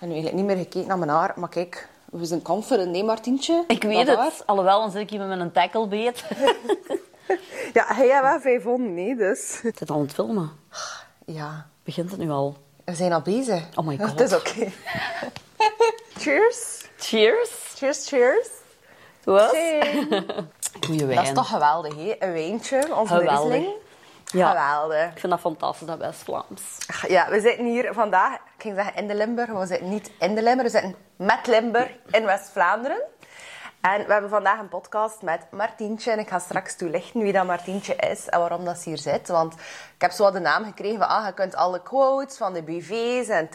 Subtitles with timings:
[0.00, 3.04] heb nu eigenlijk niet meer gekeken naar mijn haar, maar kijk, we zijn confident, nee
[3.04, 3.64] Martientje?
[3.66, 4.16] Ik weet het.
[4.16, 4.32] haar?
[4.46, 6.24] Alhoewel, dan zit ik hier met een tacklebeet.
[7.72, 9.60] Ja, hij heeft wel 500, nee, dus...
[9.62, 10.50] Het is al aan het filmen.
[11.24, 12.56] Ja, Begint het nu al?
[12.84, 13.62] we zijn al bezig.
[13.74, 14.10] Oh my god.
[14.18, 14.72] Het is oké.
[16.22, 16.88] cheers.
[16.96, 17.50] Cheers.
[17.74, 18.48] Cheers, cheers.
[19.24, 19.56] Wat?
[20.86, 21.16] Goeie wijn.
[21.16, 22.16] Dat is toch geweldig, hè?
[22.18, 23.64] Een wijntje, onze Geweldig.
[24.32, 24.48] Ja.
[24.48, 25.10] Geweldig.
[25.12, 26.62] Ik vind dat fantastisch, dat West-Vlaams.
[27.08, 30.10] Ja, we zitten hier vandaag, ik ging zeggen in de Limburg, maar we zitten niet
[30.18, 33.02] in de Limburg, we zitten met Limburg in West-Vlaanderen.
[33.80, 37.46] En we hebben vandaag een podcast met Martientje en ik ga straks toelichten wie dat
[37.46, 39.28] Martientje is en waarom dat ze hier zit.
[39.28, 39.54] Want
[39.94, 42.62] ik heb zo wat de naam gekregen van, ah, je kunt alle quotes van de
[42.62, 43.48] BV's en.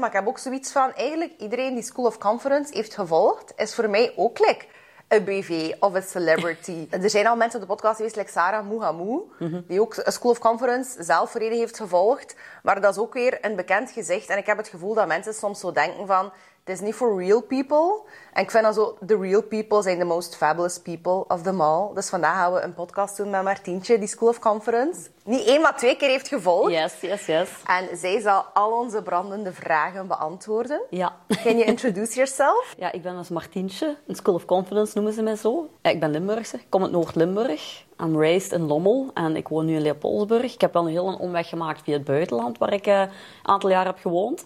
[0.00, 3.74] Maar ik heb ook zoiets van, eigenlijk iedereen die School of Conference heeft gevolgd, is
[3.74, 4.66] voor mij ook like
[5.08, 6.86] een BV of een celebrity.
[7.02, 9.22] er zijn al mensen op de podcast geweest, like Sarah Mouhamou,
[9.68, 12.36] die ook een School of Conference zelf volledig heeft gevolgd.
[12.62, 14.28] Maar dat is ook weer een bekend gezicht.
[14.28, 16.32] En ik heb het gevoel dat mensen soms zo denken van...
[16.64, 18.00] Het is niet voor real people.
[18.32, 18.96] En ik vind dan zo...
[19.06, 21.94] The real people zijn the most fabulous people of them all.
[21.94, 25.00] Dus vandaag gaan we een podcast doen met Martientje, die School of Conference.
[25.24, 26.72] Niet één, maar twee keer heeft gevolgd.
[26.72, 27.48] Yes, yes, yes.
[27.66, 30.80] En zij zal al onze brandende vragen beantwoorden.
[30.90, 31.16] Ja.
[31.28, 32.74] Can you introduce yourself?
[32.78, 33.96] Ja, ik ben dus Martientje.
[34.06, 35.68] In School of Confidence noemen ze mij zo.
[35.82, 36.56] Ja, ik ben Limburgse.
[36.56, 37.84] Ik kom uit Noord-Limburg.
[38.00, 40.54] I'm raised in Lommel en ik woon nu in Leopoldsburg.
[40.54, 43.08] Ik heb wel een heel een omweg gemaakt via het buitenland, waar ik eh, een
[43.42, 44.44] aantal jaar heb gewoond.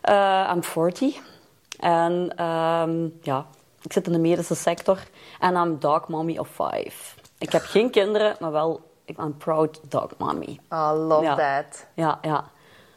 [0.00, 1.32] Eh I'm 40.
[1.84, 3.46] En ehm, ja,
[3.82, 4.98] ik zit in de medische sector.
[5.40, 7.14] En I'm dog mommy of five.
[7.38, 8.92] Ik heb geen kinderen, maar wel...
[9.04, 10.60] Ik ben proud dog mommy.
[10.72, 11.34] I love Ja.
[11.34, 11.86] that.
[11.94, 12.44] Ja, ja.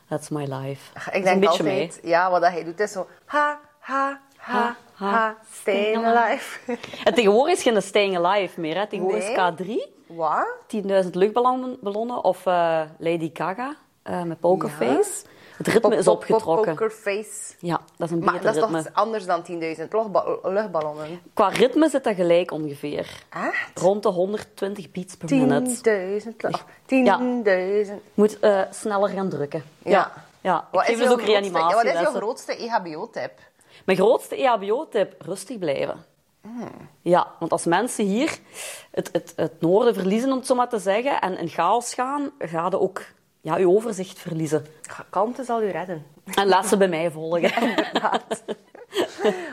[0.09, 1.11] That's my life.
[1.11, 6.05] Ik denk altijd, ja, wat hij doet is zo ha, ha, ha, Ha, ha, staying
[6.05, 6.59] alive.
[7.03, 8.75] En tegenwoordig is geen Staying Alive meer.
[8.77, 8.88] Hè.
[8.88, 9.77] Tegenwoordig Nee.
[9.77, 9.94] is K3.
[10.07, 10.47] Wat?
[11.03, 15.25] 10.000 luchtballonnen ballonnen, of eh, Lady Gaga eh, met Pokerface.
[15.58, 16.75] Het ritme is Pop, pop, pop, opgetrokken.
[16.75, 17.53] Pokerface.
[17.59, 18.83] Ja, dat is een Maar dat is ritme.
[18.83, 21.22] toch anders dan 10.000 luchtba- luchtballonnen?
[21.33, 23.23] Qua ritme zit dat gelijk ongeveer.
[23.30, 23.80] Echt?
[23.80, 25.69] Rond de 120 beats per minute.
[26.23, 28.01] 10.000 lucht- 10.000.
[28.13, 29.63] Moet eh, sneller gaan drukken.
[29.84, 30.12] Ja.
[30.41, 30.68] ja.
[30.72, 31.75] Wat Ik geef is dus ook grootste- ja, reanimatie.
[31.75, 33.31] Wat is jouw grootste EHBO-tip?
[33.85, 36.06] Mijn grootste EHBO-tip, rustig blijven.
[37.01, 38.38] Ja, want als mensen hier
[38.91, 42.31] het, het, het noorden verliezen, om het zo maar te zeggen, en in chaos gaan,
[42.39, 43.01] ga je ook
[43.47, 44.66] ja, je overzicht verliezen.
[45.09, 46.06] Kalmte zal u redden.
[46.34, 47.62] En lessen bij mij volgen.
[47.69, 48.44] Inderdaad.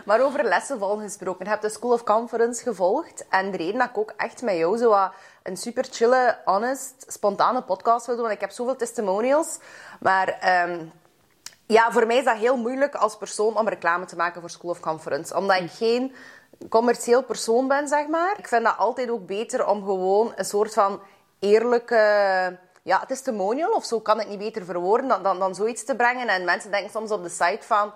[0.04, 1.44] maar over lessen volgen gesproken.
[1.44, 3.24] Je hebt de School of Conference gevolgd.
[3.28, 5.10] En de reden dat ik ook echt met jou zo
[5.42, 8.24] een super chille, honest, spontane podcast wil doen.
[8.24, 9.58] Want ik heb zoveel testimonials.
[10.00, 10.80] Maar ehm,
[11.66, 14.70] ja, voor mij is dat heel moeilijk als persoon om reclame te maken voor School
[14.70, 15.36] of Conference.
[15.36, 16.14] Omdat ik geen
[16.68, 18.34] commercieel persoon ben, zeg maar.
[18.38, 21.00] Ik vind dat altijd ook beter om gewoon een soort van
[21.38, 25.96] eerlijke ja, testimonial of zo kan ik niet beter verwoorden dan, dan, dan zoiets te
[25.96, 26.28] brengen.
[26.28, 27.92] En mensen denken soms op de site van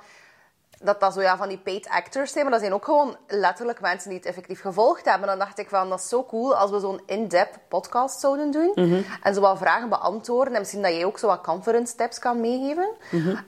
[0.81, 3.81] dat dat zo ja, van die paid actors zijn, maar dat zijn ook gewoon letterlijk
[3.81, 5.29] mensen die het effectief gevolgd hebben.
[5.29, 8.73] Dan dacht ik van, dat is zo cool als we zo'n in-depth podcast zouden doen.
[9.23, 10.53] En zo wat vragen beantwoorden.
[10.55, 12.89] En misschien dat jij ook zo wat conference tips kan meegeven.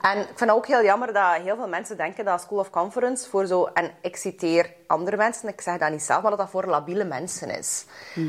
[0.01, 2.69] En ik vind het ook heel jammer dat heel veel mensen denken dat School of
[2.69, 3.65] Conference voor zo...
[3.65, 7.03] En ik citeer andere mensen, ik zeg dat niet zelf, maar dat dat voor labiele
[7.03, 7.85] mensen is.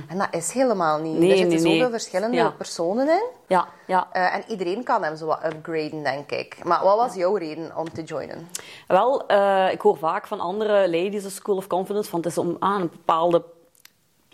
[0.09, 1.19] En dat is helemaal niet.
[1.19, 1.75] Nee, er zitten nee, nee.
[1.77, 2.51] zoveel verschillende Ja.
[2.51, 3.25] personen in.
[3.47, 4.09] Ja, ja.
[4.13, 6.65] Eh, en iedereen kan hem zo wat upgraden, denk ik.
[6.65, 8.49] Maar wat was jouw reden om te joinen?
[8.89, 12.39] Wel, eh, ik hoor vaak van andere ladies in School of Confidence van het is
[12.39, 13.45] om aan een bepaalde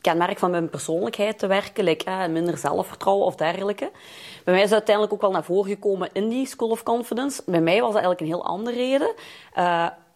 [0.00, 3.90] kenmerk van mijn persoonlijkheid te werken, like, eh, minder zelfvertrouwen of dergelijke.
[4.44, 7.42] Bij mij is het uiteindelijk ook wel naar voren gekomen in die School of Confidence.
[7.46, 9.14] Bij mij was dat eigenlijk een heel andere reden.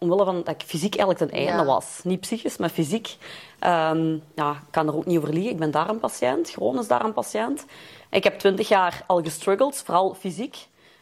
[0.02, 1.64] Omwille van dat ik fysiek eigenlijk ten einde Ja.
[1.64, 2.00] was.
[2.04, 3.16] Niet psychisch, maar fysiek.
[3.58, 5.50] Ehm, ja, ik kan er ook niet over liegen.
[5.52, 7.64] Ik ben darmpatiënt, chronisch darmpatiënt.
[8.10, 10.56] Ik heb twintig jaar al gestruggeld, vooral fysiek.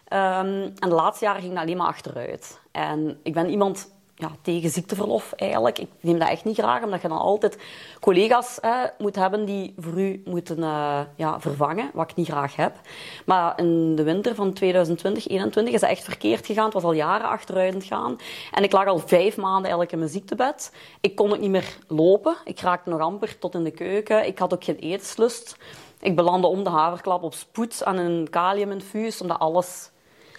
[0.08, 0.46] Ehm,
[0.78, 2.60] en de laatste jaren ging dat alleen maar achteruit.
[2.72, 3.90] En ik ben iemand
[4.20, 5.78] ja, tegen ziekteverlof eigenlijk.
[5.78, 7.58] Ik neem dat echt niet graag, omdat je dan altijd
[8.00, 12.56] collega's hè, moet hebben die voor u moeten eh, ja, vervangen, wat ik niet graag
[12.56, 12.80] heb.
[13.24, 16.64] Maar in de winter van 2020, 2021 is dat echt verkeerd gegaan.
[16.64, 18.16] Het was al jaren achteruit gaan.
[18.52, 20.72] En ik lag al vijf maanden eigenlijk in mijn ziektebed.
[21.00, 22.36] Ik kon ook niet meer lopen.
[22.44, 24.26] Ik raakte nog amper tot in de keuken.
[24.26, 25.56] Ik had ook geen etenslust.
[26.00, 29.90] Ik belandde om de haverklap op spoed aan een kaliuminfuus, omdat alles...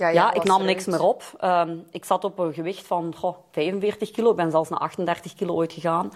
[0.09, 1.24] Ja, ik nam niks meer op.
[1.39, 4.30] Ehm, ik zat op een gewicht van goh, 45 kilo.
[4.30, 6.12] Ik ben zelfs naar 38 kilo ooit gegaan.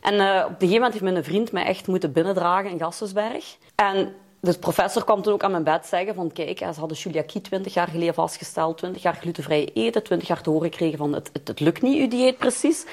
[0.00, 3.56] En eh, op een gegeven moment heeft mijn vriend mij echt moeten binnendragen in Gastensberg.
[3.74, 7.40] En de professor kwam toen ook aan mijn bed zeggen van kijk, ze hadden celiakie
[7.40, 11.30] 20 jaar geleden vastgesteld, 20 jaar glutenvrij eten, 20 jaar te horen gekregen van het,
[11.32, 12.86] het, het lukt niet, uw dieet precies.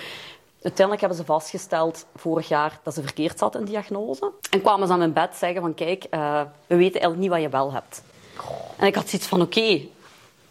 [0.53, 4.31] Uiteindelijk hebben ze vastgesteld vorig jaar dat ze verkeerd zat in diagnose.
[4.51, 7.41] En kwamen ze aan mijn bed zeggen van kijk, eh, we weten eigenlijk niet wat
[7.41, 8.03] je wel hebt.
[8.77, 9.81] En ik had zoiets van oké,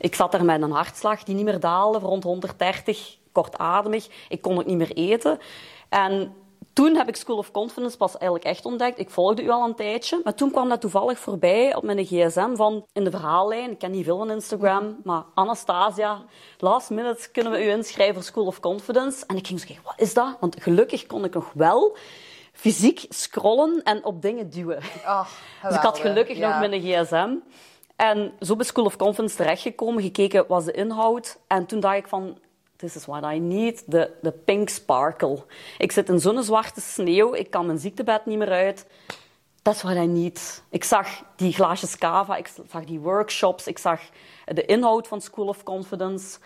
[0.02, 4.08] Ik zat daar met een hartslag die niet meer daalde, rond 130, kortademig.
[4.28, 5.38] Ik kon het niet meer eten.
[5.88, 6.34] En
[6.72, 8.98] toen heb ik School of Confidence pas eigenlijk echt ontdekt.
[8.98, 10.20] Ik volgde u al een tijdje.
[10.24, 13.70] Maar toen kwam dat toevallig voorbij op mijn gsm van in de verhaallijn.
[13.70, 16.24] Ik ken niet veel van Instagram, maar Anastasia,
[16.58, 19.26] last minute kunnen we u inschrijven voor School of Confidence.
[19.26, 20.36] En ik ging zo kijken, wat is dat?
[20.40, 21.96] Want gelukkig kon ik nog wel
[22.52, 24.78] fysiek scrollen en op dingen duwen.
[25.04, 25.26] Oh,
[25.62, 26.48] dus ik had gelukkig ja.
[26.48, 27.34] nog mijn gsm.
[28.02, 31.38] En zo bij School of Confidence terechtgekomen, gekeken wat de inhoud.
[31.46, 32.38] En toen dacht ik van,
[32.76, 35.44] this is what I need, de pink sparkle.
[35.78, 38.86] Ik zit in zo'n zwarte sneeuw, ik kan mijn ziektebed niet meer uit.
[39.62, 40.62] That's what I need.
[40.70, 44.00] Ik zag die glaasjes cava, ik zag die workshops, ik zag
[44.44, 46.38] de inhoud van School of Confidence.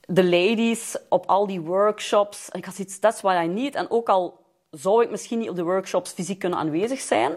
[0.00, 2.48] De ladies op al die workshops.
[2.48, 3.74] Ik had zoiets, that's what I need.
[3.74, 7.36] En ook al zou ik misschien niet op de workshops fysiek kunnen aanwezig zijn,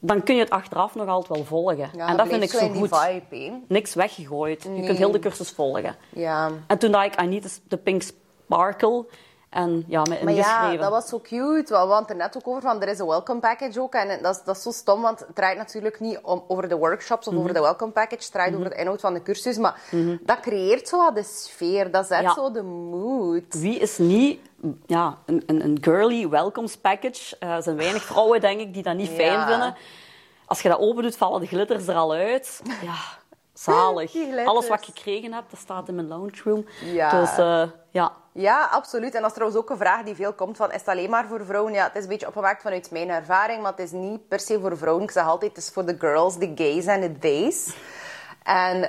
[0.00, 1.90] dan kun je het achteraf nog altijd wel volgen.
[1.92, 2.98] Ja, en dat vind ik zo goed.
[2.98, 3.60] vibe.
[3.68, 4.62] Niks weggegooid.
[4.62, 5.96] Je kunt heel de cursus volgen.
[6.08, 6.50] Ja.
[6.66, 9.06] En toen dacht ik, I need the pink sparkle.
[9.50, 10.72] En ja, me Maar ingeschreven.
[10.72, 11.64] ja, dat was zo cute.
[11.72, 13.94] We hadden er net ook over van, er is een welcome package ook.
[13.94, 16.76] En dat is, dat is zo stom, want het draait natuurlijk niet om, over de
[16.76, 17.42] workshops of Mhm.
[17.42, 18.22] over de welcome package.
[18.22, 19.58] Het draait over de inhoud van de cursus.
[19.58, 19.80] Maar
[20.20, 21.90] dat creëert zo wat de sfeer.
[21.90, 22.34] Dat zet Ja.
[22.34, 23.44] zo de mood.
[23.60, 24.40] Wie is niet
[24.86, 27.36] ja, een, een, een girly welcomes package?
[27.38, 29.74] Eh, er zijn weinig vrouwen, denk ik, die dat niet fijn vinden.
[30.46, 32.60] Als je dat open doet, vallen de glitters er al uit.
[32.82, 32.94] Ja,
[33.60, 34.14] zalig.
[34.44, 36.64] Alles wat ik gekregen heb, dat staat in mijn lounge room.
[36.84, 37.20] Ja.
[37.20, 39.14] Dus eh, ja, Ja, absoluut.
[39.14, 41.26] En dat is trouwens ook een vraag die veel komt van, is het alleen maar
[41.26, 41.72] voor vrouwen?
[41.72, 44.60] Ja, het is een beetje opgemaakt vanuit mijn ervaring, maar het is niet per se
[44.60, 45.04] voor vrouwen.
[45.04, 47.74] Ik zeg altijd, het is voor de girls, de gays en de theys.
[48.42, 48.80] En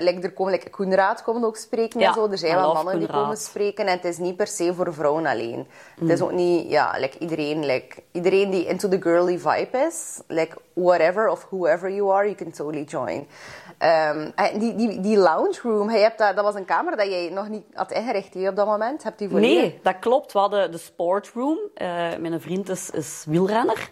[0.00, 2.30] like, er komen, like, Koenraad komt ook spreken Ja, en zo.
[2.30, 3.86] Er zijn wel mannen die komen spreken.
[3.86, 5.66] En het is niet per se voor vrouwen alleen.
[6.00, 10.20] Het is ook niet, ja, like, iedereen, like, iedereen die into the girly vibe is,
[10.26, 13.26] like, whatever of whoever you are, you can totally join.
[13.82, 17.06] Ehm, en die, die, die lounge room, hij hebt dat, dat was een kamer dat
[17.06, 19.02] jij nog niet had ingericht hè, op dat moment.
[19.02, 19.60] Hebt die volledig?
[19.60, 20.32] Nee, dat klopt.
[20.32, 21.58] We hadden de sportroom.
[21.74, 21.86] Eh
[22.18, 23.90] mijn vriend is, is wielrenner.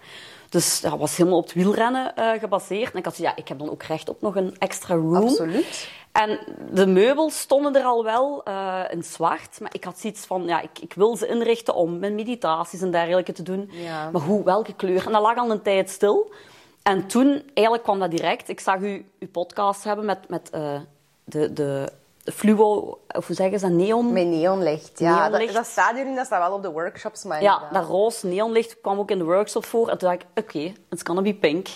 [0.48, 2.92] Dus dat was helemaal op het wielrennen eh, gebaseerd.
[2.92, 5.16] En ik had ja, ik heb dan ook recht op nog een extra room.
[5.16, 5.88] Absoluut.
[6.12, 6.38] En
[6.72, 9.60] de meubels stonden er al wel eh, in zwart.
[9.60, 12.90] Maar ik had zoiets van, ja, ik, ik wil ze inrichten om mijn meditaties en
[12.90, 13.70] dergelijke te doen.
[13.72, 14.10] Ja.
[14.10, 15.06] Maar hoe, welke kleur?
[15.06, 16.32] En dat lag al een tijd stil.
[16.82, 18.48] En toen, eigenlijk kwam dat direct.
[18.48, 20.80] Ik zag u uw podcast hebben met, met eh,
[21.24, 21.92] de, de,
[22.24, 24.12] fluo, of hoe zeggen ze dat, neon?
[24.12, 25.28] Met neonlicht, ja.
[25.28, 25.46] Neonlicht.
[25.46, 28.26] Dat, dat staat hier niet, dat staat wel op de workshops, maar Ja, dat roze
[28.26, 29.88] neonlicht kwam ook in de workshop voor.
[29.88, 31.68] En toen dacht ik, oké, it's gonna be pink.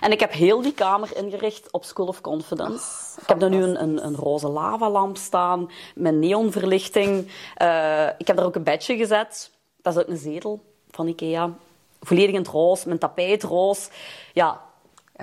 [0.00, 3.20] En ik heb heel die kamer ingericht op School of Confidence.
[3.20, 7.32] ik heb daar nu een, een, een roze lavalamp staan, met neonverlichting.
[7.54, 9.50] Eh, ik heb daar ook een bedje gezet.
[9.82, 11.52] Dat is ook een zetel van Ikea.
[12.00, 13.88] Volledig in het roze, mijn tapijt roze.
[14.32, 14.60] Ja,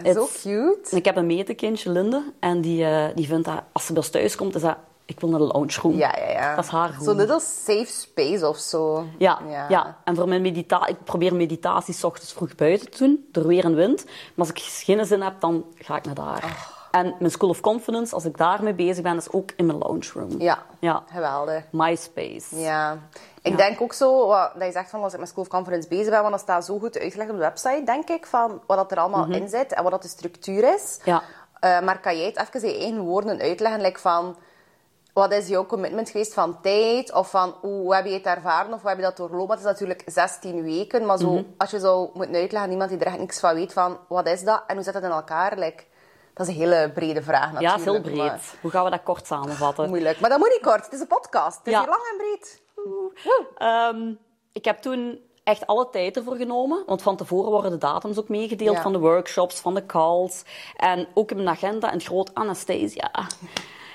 [0.03, 0.87] zo it's- cute.
[0.91, 2.31] En ik heb een metekindje, Linde.
[2.39, 4.77] En die, eh, die vindt dat, als ze bij ons thuis komt, is dat...
[5.07, 5.95] Ik wil naar de lounge room.
[5.97, 6.55] Ja, ja, ja.
[6.55, 7.17] Dat is haar Zo'n room.
[7.17, 9.05] little safe space of zo.
[9.17, 9.39] Ja,
[9.69, 9.97] ja.
[10.03, 13.63] en voor mijn meditatie, ik probeer meditatie 's ochtends vroeg buiten te doen, door weer
[13.63, 14.05] en wind.
[14.05, 16.43] Maar als ik geen zin heb, dan ga ik naar daar.
[16.43, 16.74] Oh.
[16.95, 20.09] En mijn School of Confidence, als ik daarmee bezig ben, is ook in mijn lounge
[20.13, 20.41] room.
[20.41, 21.03] Ja, Ja.
[21.11, 21.63] geweldig.
[21.71, 22.59] My space.
[22.59, 22.97] Ja.
[23.41, 23.57] Ik Ja.
[23.57, 26.09] denk ook zo, wat, dat je zegt van als ik met School of Conference bezig
[26.09, 28.91] ben, want dat staat zo goed uitgelegd op de website, denk ik, van wat dat
[28.91, 30.97] er allemaal in zit en wat dat de structuur is.
[30.99, 31.09] Mhm.
[31.09, 31.21] Ja.
[31.59, 34.35] Eh, maar kan jij het even in één woorden uitleggen, like van...
[35.13, 37.13] Wat is jouw commitment geweest van tijd?
[37.13, 38.73] Of van hoe heb je het ervaren?
[38.73, 39.49] Of hoe heb je dat doorlopen?
[39.49, 41.05] Het is natuurlijk 16 weken.
[41.05, 41.43] Maar zo, Mhm.
[41.57, 44.27] als je zou moeten uitleggen aan iemand die er echt niks van weet, van wat
[44.27, 44.63] is dat?
[44.67, 45.57] En hoe zit dat in elkaar?
[45.57, 45.83] Like,
[46.35, 47.85] dat is een hele brede vraag natuurlijk.
[47.85, 48.15] Ja, heel breed.
[48.17, 49.89] maar Hoe gaan we dat kort samenvatten?
[49.89, 50.19] Moeilijk.
[50.19, 50.83] Maar dat moet niet kort.
[50.83, 51.57] Het is een podcast.
[51.57, 51.79] Het is Ja.
[51.79, 52.61] hier lang en breed.
[53.57, 54.13] Ehm,
[54.51, 56.83] ik heb toen echt alle tijd ervoor genomen.
[56.85, 58.81] Want van tevoren worden de datums ook meegedeeld Ja.
[58.81, 60.43] van de workshops, van de calls.
[60.77, 63.11] En ook in mijn agenda het groot Anastasia.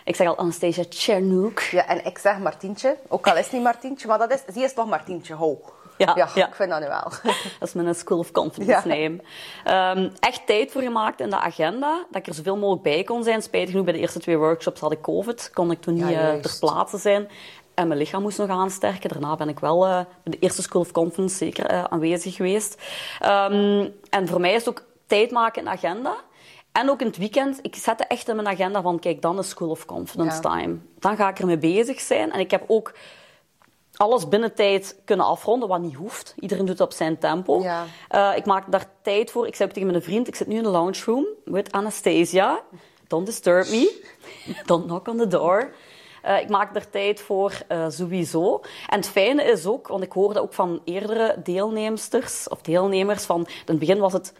[0.04, 1.61] Ik zeg al Anastasia Chernook.
[1.61, 2.97] Ja, en ik zeg Martientje.
[3.09, 5.35] Ook al is het niet Martientje, maar dat is, zie is toch Martientje.
[5.35, 5.61] Ho.
[6.07, 6.47] Ja, ja.
[6.49, 7.12] ik vind dat nu wel.
[7.59, 8.95] Dat is mijn School of Confidence Ja.
[8.95, 9.21] name.
[9.64, 12.04] Ehm, echt tijd voor gemaakt in de agenda.
[12.11, 13.42] Dat ik er zoveel mogelijk bij kon zijn.
[13.42, 15.50] Spijtig genoeg, bij de eerste twee workshops had ik COVID.
[15.54, 17.28] Kon ik toen niet eh, ter plaatse zijn.
[17.75, 19.09] En mijn lichaam moest nog aansterken.
[19.11, 22.83] Daarna ben ik wel eh, bij de eerste School of Confidence zeker eh, aanwezig geweest.
[23.21, 26.14] Ehm, en voor mij is het ook tijd maken in de agenda.
[26.73, 29.49] En ook in het weekend, ik zette echt in mijn agenda van, kijk, dan is
[29.49, 30.50] School of Confidence Ja.
[30.50, 30.78] time.
[30.99, 32.33] Dan ga ik ermee bezig zijn.
[32.33, 32.92] En ik heb ook
[34.00, 36.35] alles binnen tijd kunnen afronden, wat niet hoeft.
[36.38, 37.62] Iedereen doet het op zijn tempo.
[37.62, 37.85] Ja.
[38.09, 39.47] Eh, ik maak daar tijd voor.
[39.47, 42.61] Ik zei tegen mijn vriend, ik zit nu in de lounge room with Anastasia.
[43.07, 44.02] Don't disturb me.
[44.66, 45.73] Don't knock on the door.
[46.23, 48.61] Eh, ik maak daar tijd voor eh, sowieso.
[48.88, 53.40] En het fijne is ook, want ik hoorde ook van eerdere deelnemsters of deelnemers van...
[53.40, 54.33] In het begin was het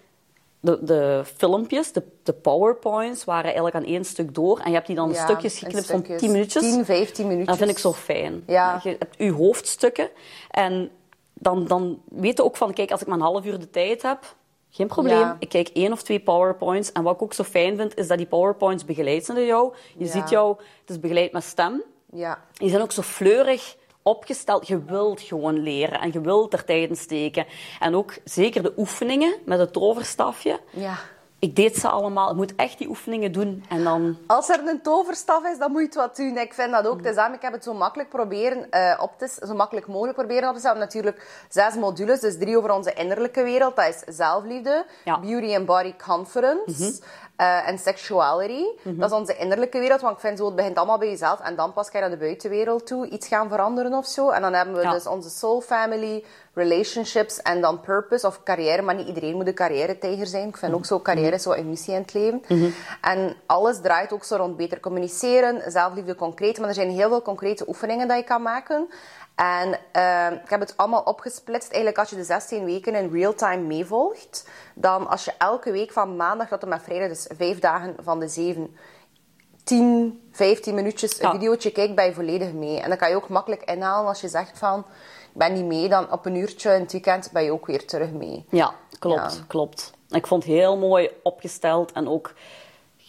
[0.61, 4.59] de, de filmpjes, de, de powerpoints, waren eigenlijk aan één stuk door.
[4.59, 6.21] En je hebt die dan Ja, stukjes geknipt van stukjes.
[6.21, 6.63] 10 minuutjes.
[6.63, 7.49] 10, 15 minuutjes.
[7.49, 8.43] Dat vind ik zo fijn.
[8.47, 8.81] Ja.
[8.83, 10.11] Je hebt je hoofdstukken.
[10.51, 10.91] En
[11.35, 14.03] dan, dan weet je ook van, kijk, als ik maar een half uur de tijd
[14.03, 14.35] heb,
[14.71, 15.19] geen probleem.
[15.19, 15.37] Ja.
[15.39, 16.93] Ik kijk één of twee powerpoints.
[16.93, 19.75] En wat ik ook zo fijn vind, is dat die powerpoints begeleid zijn door jou.
[19.97, 21.83] Je ziet jou, het is begeleid met stem.
[22.13, 22.45] Ja.
[22.53, 24.67] Die zijn ook zo fleurig opgesteld.
[24.67, 27.47] Je wilt gewoon leren en je wilt er tijd in steken.
[27.81, 30.61] En ook zeker de oefeningen met het toverstafje.
[30.71, 30.95] ja.
[31.43, 32.29] Ik deed ze allemaal.
[32.29, 33.65] Je moet echt die oefeningen doen.
[33.69, 34.19] En dan...
[34.27, 36.39] Als er een toverstaf is, dan moet je het wat doen.
[36.39, 37.15] Ik vind dat ook.
[37.15, 40.55] Daarom, ik heb het zo makkelijk proberen eh, op te, zo makkelijk mogelijk proberen op
[40.55, 40.79] te stellen.
[40.79, 43.77] Natuurlijk zes modules, dus drie over onze innerlijke wereld.
[43.77, 45.19] Dat is zelfliefde, Ja.
[45.21, 46.99] beauty and body confidence eh,
[47.47, 48.65] en sexuality.
[48.83, 51.41] Dat is onze innerlijke wereld, want ik vind zo, het begint allemaal bij jezelf.
[51.41, 54.31] En dan pas ga je naar de buitenwereld toe, iets gaan veranderen of zo.
[54.31, 54.93] En dan hebben we Ja.
[54.93, 58.83] dus onze soul family, relationships en dan purpose of carrière.
[58.83, 60.49] Maar niet iedereen moet een carrière-tijger zijn.
[60.49, 62.43] Ik vind ook zo, carrière is zo een missie in het leven.
[63.01, 66.59] En alles draait ook zo rond beter communiceren, zelfliefde concreet.
[66.59, 68.89] Maar er zijn heel veel concrete oefeningen dat je kan maken.
[69.35, 71.69] En eh, ik heb het allemaal opgesplitst.
[71.69, 76.17] Eigenlijk als je de 16 weken in real-time meevolgt, dan als je elke week van
[76.17, 78.77] maandag tot en met vrijdag, dus vijf dagen van de zeven,
[79.65, 81.33] 10, 15 minuutjes een Ja.
[81.33, 82.81] videootje kijkt, ben je volledig mee.
[82.81, 84.79] En dan kan je ook makkelijk inhalen als je zegt van,
[85.33, 87.87] ik ben niet mee, dan op een uurtje in het weekend ben je ook weer
[87.87, 88.45] terug mee.
[88.51, 89.45] Ja, klopt, Ja.
[89.47, 89.93] klopt.
[90.09, 91.93] Ik vond het heel mooi opgesteld.
[91.93, 92.33] En ook,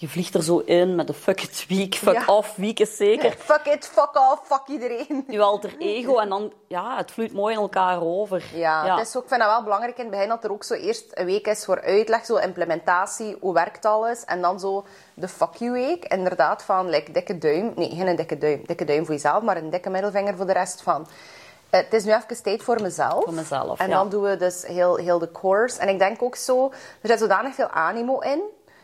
[0.01, 2.24] je vliegt er zo in met de fuck it week, fuck Ja.
[2.25, 3.31] off week is zeker.
[3.51, 5.25] Fuck it, fuck off, fuck iedereen.
[5.27, 6.17] Je alter ego.
[6.17, 8.43] En dan, ja, het vloeit mooi in elkaar over.
[8.53, 10.63] Ja, Het is ook, ik vind dat wel belangrijk in het begin dat er ook
[10.63, 14.25] zo eerst een week is voor uitleg, zo implementatie, hoe werkt alles.
[14.25, 17.74] En dan zo de fuck you week, inderdaad, van like, dikke duim.
[17.75, 18.62] Nee, geen een dikke duim.
[18.65, 21.08] Dikke duim voor jezelf, maar een dikke middelvinger voor de rest van.
[21.70, 23.24] eh, Het is nu even tijd voor mezelf.
[23.24, 23.93] Voor mezelf, En ja.
[23.96, 25.79] dan doen we dus heel, heel de course.
[25.79, 28.41] En ik denk ook zo, er zit zodanig veel animo in.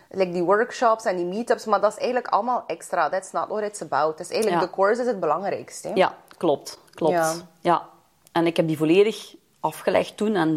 [0.09, 3.09] Like die workshops en die meetups, maar dat is eigenlijk allemaal extra.
[3.09, 4.17] That's not what it's about.
[4.17, 4.67] Dus eigenlijk Ja.
[4.67, 5.87] de course is het belangrijkste.
[5.87, 5.93] hè.
[5.93, 6.79] Ja, klopt.
[6.93, 7.13] klopt.
[7.13, 7.33] Ja.
[7.61, 7.89] Ja.
[8.31, 10.35] En ik heb die volledig afgelegd toen.
[10.35, 10.49] En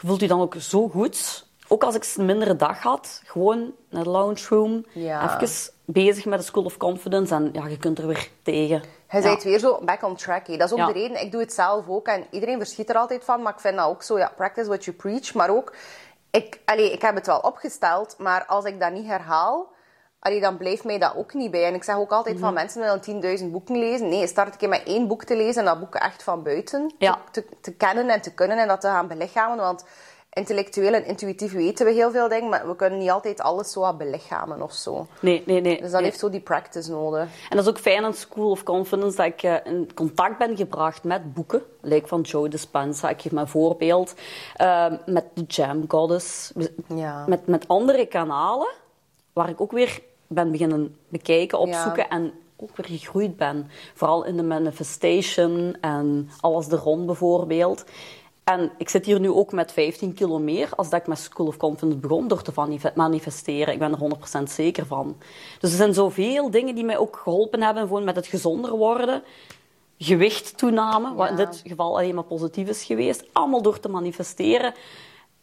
[0.00, 1.46] je voelt je dan ook zo goed.
[1.68, 5.38] Ook als ik een mindere dag had, gewoon naar de lounge room, Ja.
[5.40, 8.82] even bezig met de School of Confidence en ja, je kunt er weer tegen.
[9.06, 9.28] Hij ja.
[9.28, 10.46] bent weer zo back on track.
[10.46, 11.20] Dat is ook de reden.
[11.22, 12.06] Ik doe het zelf ook.
[12.06, 13.42] En iedereen verschiet er altijd van.
[13.42, 14.18] Maar ik vind dat ook zo.
[14.18, 15.34] Ja, practice what you preach.
[15.34, 15.72] Maar ook...
[16.30, 18.14] Ik, allee, ik heb het wel opgesteld.
[18.18, 19.68] Maar als ik dat niet herhaal...
[20.22, 21.64] Allee, dan blijft mij dat ook niet bij.
[21.64, 22.44] En ik zeg ook altijd Mhm.
[22.44, 23.00] van mensen willen
[23.40, 24.08] 10.000 boeken lezen.
[24.08, 25.60] Nee, start een keer met één boek te lezen.
[25.60, 27.18] En dat boek echt van buiten Ja.
[27.30, 28.58] te, te kennen en te kunnen.
[28.58, 29.56] En dat te gaan belichamen.
[29.58, 29.84] Want
[30.32, 32.48] intellectueel en intuïtief weten we heel veel dingen.
[32.48, 35.06] Maar we kunnen niet altijd alles zo belichamen of zo.
[35.20, 35.80] Nee, nee, nee.
[35.80, 36.02] Dus dat nee.
[36.02, 37.22] heeft zo die practice nodig.
[37.22, 40.56] En dat is ook fijn aan School of Confidence dat ik eh, in contact ben
[40.56, 41.62] gebracht met boeken.
[41.80, 44.14] Like van Joe Dispenza, ik geef maar een voorbeeld.
[44.56, 46.52] Eh, met de Jam Goddess.
[46.94, 47.24] Ja.
[47.26, 48.68] Met, met andere kanalen,
[49.32, 52.08] waar ik ook weer ben beginnen bekijken, opzoeken Ja.
[52.08, 53.70] en ook weer gegroeid ben.
[53.94, 57.84] Vooral in de manifestation en alles er rond bijvoorbeeld.
[58.50, 61.46] En ik zit hier nu ook met 15 kilo meer als dat ik met School
[61.46, 63.72] of Confidence begon door te manif- manifesteren.
[63.72, 65.16] Ik ben er 100% zeker van.
[65.60, 69.22] Dus er zijn zoveel dingen die mij ook geholpen hebben gewoon met het gezonder worden.
[69.98, 73.24] Gewichttoename, wat in dit geval alleen maar positief is geweest.
[73.32, 74.74] Allemaal door te manifesteren.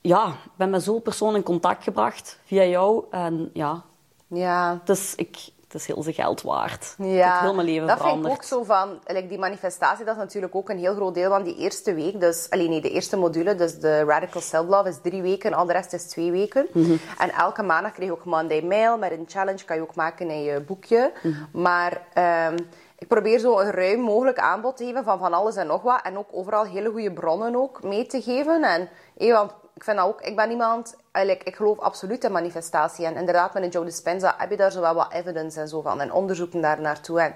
[0.02, 3.04] Ja, ik ben met zo'n persoon in contact gebracht via jou.
[3.12, 3.84] En ja,
[4.28, 4.82] Ja.
[4.86, 5.38] is, ik,
[5.68, 6.96] het is heel zijn geld waard.
[6.98, 8.26] Het Ja, heel mijn leven dat veranderd.
[8.26, 11.14] vind ik ook zo van, like die manifestatie, dat is natuurlijk ook een heel groot
[11.14, 12.20] deel van die eerste week.
[12.20, 15.74] Dus, alleen nee, de eerste module, dus de Radical Self-Love is drie weken, al de
[15.74, 16.68] rest is twee weken.
[16.74, 16.96] Mhm.
[17.18, 20.30] En elke maandag krijg je ook Monday Mail met een challenge, kan je ook maken
[20.30, 21.12] in je boekje.
[21.24, 21.62] Mhm.
[21.62, 22.58] Maar ehm,
[22.98, 26.00] ik probeer zo een ruim mogelijk aanbod te geven van van alles en nog wat.
[26.04, 28.64] En ook overal hele goede bronnen ook mee te geven.
[28.64, 28.90] En,
[29.34, 33.06] want ik vind dat ook, ik ben iemand, eigenlijk, ik geloof absoluut in manifestatie.
[33.06, 35.82] En inderdaad, met een Joe Dispenza heb je daar zo wel wat evidence en zo
[35.82, 36.02] van.
[36.02, 37.20] En onderzoeken daar naartoe.
[37.20, 37.34] En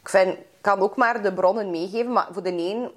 [0.00, 2.90] ik vind, kan ook maar de bronnen meegeven, maar voor de een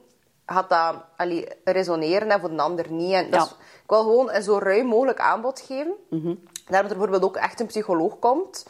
[0.46, 3.14] gaat dat allee, resoneren en voor de ander niet.
[3.14, 3.50] En dus Ja.
[3.84, 5.94] ik wil gewoon een zo ruim mogelijk aanbod geven.
[6.10, 6.38] Daarom
[6.68, 8.66] dat er bijvoorbeeld ook echt een psycholoog komt.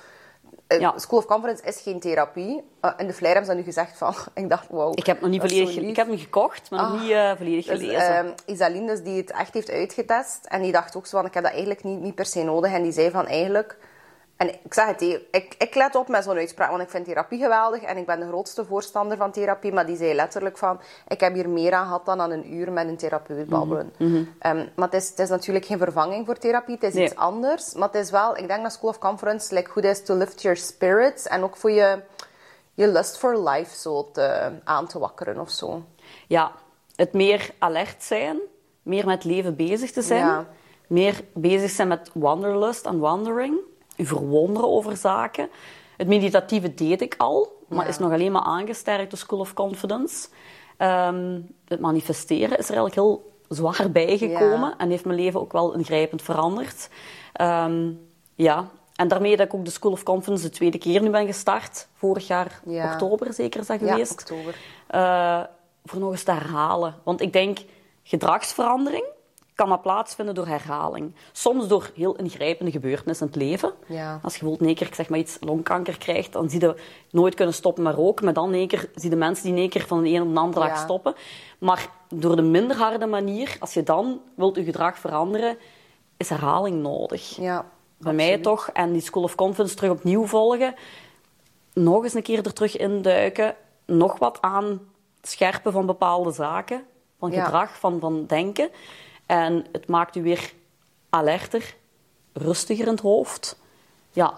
[0.67, 0.93] Eh, Ja.
[0.97, 2.63] School of Conference is geen therapie.
[2.81, 4.13] Uh, in de flyer hebben ze nu gezegd van...
[4.33, 4.91] Ik dacht, wauw.
[4.95, 5.75] Ik heb nog niet volledig.
[5.75, 8.15] Ik heb hem gekocht, maar nog niet eh, volledig Dus, gelezen.
[8.15, 10.45] ehm, Isaline, dus die het echt heeft uitgetest.
[10.45, 12.71] En die dacht ook zo van, ik heb dat eigenlijk niet, niet per se nodig.
[12.73, 13.77] En die zei van, eigenlijk...
[14.37, 15.01] En ik zeg het,
[15.31, 17.81] ik, ik let op met zo'n uitspraak, want ik vind therapie geweldig.
[17.81, 19.73] En ik ben de grootste voorstander van therapie.
[19.73, 22.71] Maar die zei letterlijk van, ik heb hier meer aan gehad dan aan een uur
[22.71, 23.93] met een therapeut babbelen.
[24.39, 26.73] Ehm, maar het is, het is natuurlijk geen vervanging voor therapie.
[26.75, 27.05] Het is Nee.
[27.05, 27.73] iets anders.
[27.73, 30.41] Maar het is wel, ik denk dat School of Conference like, goed is to lift
[30.41, 31.27] your spirits.
[31.27, 31.99] En ook voor je,
[32.73, 35.83] je lust for life zo te, aan te wakkeren of zo.
[36.27, 36.51] Ja,
[36.95, 38.39] het meer alert zijn,
[38.83, 40.25] meer met leven bezig te zijn.
[40.25, 40.45] Ja.
[40.87, 43.57] meer bezig zijn met wanderlust en wandering.
[43.95, 45.49] Je verwonderen over zaken.
[45.97, 47.89] Het meditatieve deed ik al, maar Ja.
[47.89, 50.27] is nog alleen maar aangesterkt door School of Confidence.
[50.77, 54.77] Ehm, het manifesteren is er eigenlijk heel zwaar bijgekomen Ja.
[54.77, 56.89] en heeft mijn leven ook wel ingrijpend veranderd.
[57.33, 57.91] Ehm,
[58.35, 61.25] ja, en daarmee dat ik ook de School of Confidence de tweede keer nu ben
[61.25, 61.87] gestart.
[61.93, 62.91] Vorig jaar Ja.
[62.93, 64.11] oktober zeker is dat Ja, geweest.
[64.11, 64.55] oktober.
[64.87, 65.41] Eh,
[65.85, 66.95] voor nog eens te herhalen.
[67.03, 67.59] Want ik denk,
[68.03, 69.05] gedragsverandering
[69.55, 71.15] kan maar plaatsvinden door herhaling.
[71.31, 73.73] Soms door heel ingrijpende gebeurtenissen in het leven.
[73.87, 74.19] Ja.
[74.23, 76.75] Als je bijvoorbeeld één keer, ik zeg maar iets, longkanker krijgt, dan zie je
[77.11, 78.25] nooit kunnen stoppen met roken.
[78.25, 80.39] Maar dan één keer zie je mensen die één keer van de een op de
[80.39, 80.83] andere dag Ja.
[80.83, 81.13] stoppen.
[81.59, 85.57] Maar door de minder harde manier, als je dan wilt je gedrag veranderen,
[86.17, 87.35] is herhaling nodig.
[87.35, 87.65] Ja,
[87.97, 88.69] Bij mij toch.
[88.73, 90.73] En die School of Confidence terug opnieuw volgen.
[91.73, 93.55] Nog eens een keer er terug induiken.
[93.85, 94.79] Nog wat aan
[95.21, 96.83] scherpen van bepaalde zaken.
[97.19, 98.69] Van gedrag, van, van denken.
[99.25, 100.53] En het maakt u weer
[101.09, 101.75] alerter,
[102.33, 103.59] rustiger in het hoofd.
[104.11, 104.33] Ja,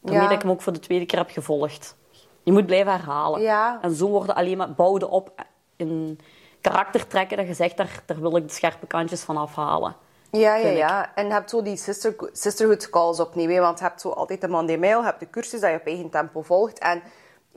[0.00, 0.28] daarmee Ja.
[0.28, 1.96] dat ik hem ook voor de tweede keer heb gevolgd.
[2.42, 3.40] Je moet blijven herhalen.
[3.40, 3.78] Ja.
[3.82, 5.44] En zo worden alleen maar bouwden op
[5.76, 6.18] in
[6.60, 9.96] karaktertrekken dat je zegt, daar, daar wil ik de scherpe kantjes van afhalen.
[10.30, 11.14] Ja, ja, ja.
[11.14, 13.48] En je hebt zo die sister, sisterhood calls opnieuw.
[13.48, 15.76] hè, Want je hebt zo altijd de Monday mail, je hebt de cursus dat je
[15.76, 16.78] op eigen tempo volgt.
[16.78, 17.02] En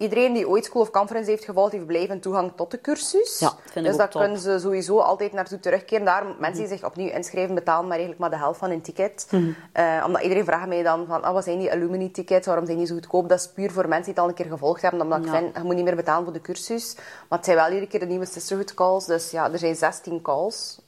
[0.03, 3.39] iedereen die ooit School of Conference heeft gevolgd, heeft blijvend toegang tot de cursus.
[3.39, 6.05] Ja, dat vind ik dus daar kunnen ze sowieso altijd naartoe terugkeren.
[6.05, 9.27] Daarom, mensen die zich opnieuw inschrijven, betalen maar eigenlijk maar de helft van hun ticket.
[9.29, 9.51] Mhm.
[9.71, 12.47] Eh, omdat iedereen vraagt mij dan van, ah, wat zijn die alumni-tickets?
[12.47, 13.29] Waarom zijn die zo goedkoop?
[13.29, 15.01] Dat is puur voor mensen die het al een keer gevolgd hebben.
[15.01, 16.95] Omdat ik vind, je moet niet meer betalen voor de cursus.
[16.95, 19.05] Maar het zijn wel iedere keer de nieuwe sisterhood calls.
[19.05, 20.81] Dus ja, er zijn 16 calls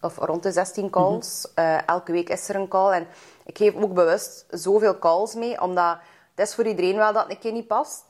[0.00, 1.48] of rond de 16 calls.
[1.54, 2.92] Eh, elke week is er een call.
[2.92, 3.06] En
[3.44, 5.96] ik geef ook bewust zoveel calls mee, omdat
[6.34, 8.04] het is voor iedereen wel dat het een keer niet past.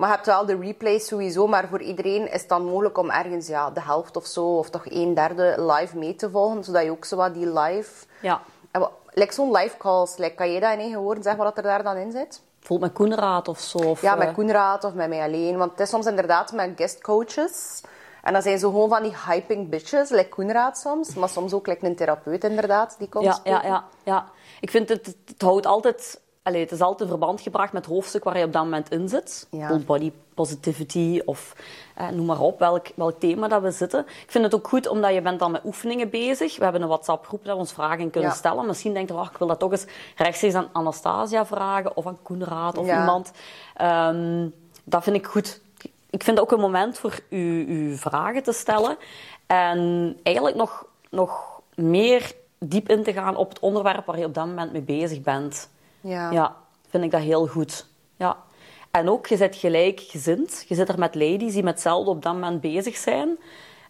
[0.00, 3.10] Maar je hebt wel de replays sowieso, maar voor iedereen is het dan mogelijk om
[3.10, 6.82] ergens ja, de helft of zo, of toch een derde live mee te volgen, zodat
[6.82, 8.06] je ook zo wat die live...
[8.20, 8.40] Ja,
[8.70, 11.56] En wat- Like zo'n live calls, like, kan je dat in eigen woorden zeggen wat
[11.56, 12.42] er daar dan in zit?
[12.58, 13.78] bijvoorbeeld met Koenraad of zo.
[13.78, 15.56] Of, Ja, eh, met Koenraad of met mij alleen.
[15.56, 17.80] Want het is soms inderdaad met guest coaches.
[18.22, 21.14] En dan zijn ze gewoon van die hyping bitches, like Koenraad soms.
[21.14, 23.62] Maar soms ook like een therapeut inderdaad, die komt Ja, spreken.
[23.62, 24.26] ja, ja, ja.
[24.60, 26.20] Ik vind het, het houdt altijd...
[26.42, 28.90] Allee, het is altijd in verband gebracht met het hoofdstuk waar je op dat moment
[28.90, 29.46] in zit.
[29.50, 29.78] Ja.
[29.86, 31.56] Body positivity of
[31.94, 34.00] eh, noem maar op, welk, welk thema dat we zitten.
[34.00, 36.56] Ik vind het ook goed, omdat je bent dan met oefeningen bezig.
[36.56, 38.36] We hebben een WhatsApp-groep dat we ons vragen in kunnen Ja.
[38.36, 38.66] stellen.
[38.66, 42.18] Misschien denkt je, oh, ik wil dat toch eens rechtstreeks aan Anastasia vragen of aan
[42.22, 42.98] Koenraad of Ja.
[43.00, 43.32] iemand.
[43.76, 44.48] Ehm,
[44.84, 45.60] dat vind ik goed.
[46.10, 48.96] Ik vind het ook een moment voor u, uw vragen te stellen.
[49.46, 54.34] En eigenlijk nog, nog meer diep in te gaan op het onderwerp waar je op
[54.34, 55.68] dat moment mee bezig bent.
[56.00, 56.30] Ja.
[56.30, 56.56] Ja,
[56.88, 57.86] vind ik dat heel goed.
[58.16, 58.36] Ja.
[58.90, 60.64] En ook, je zit gelijkgezind.
[60.68, 63.38] Je zit er met ladies die met hetzelfde op dat moment bezig zijn.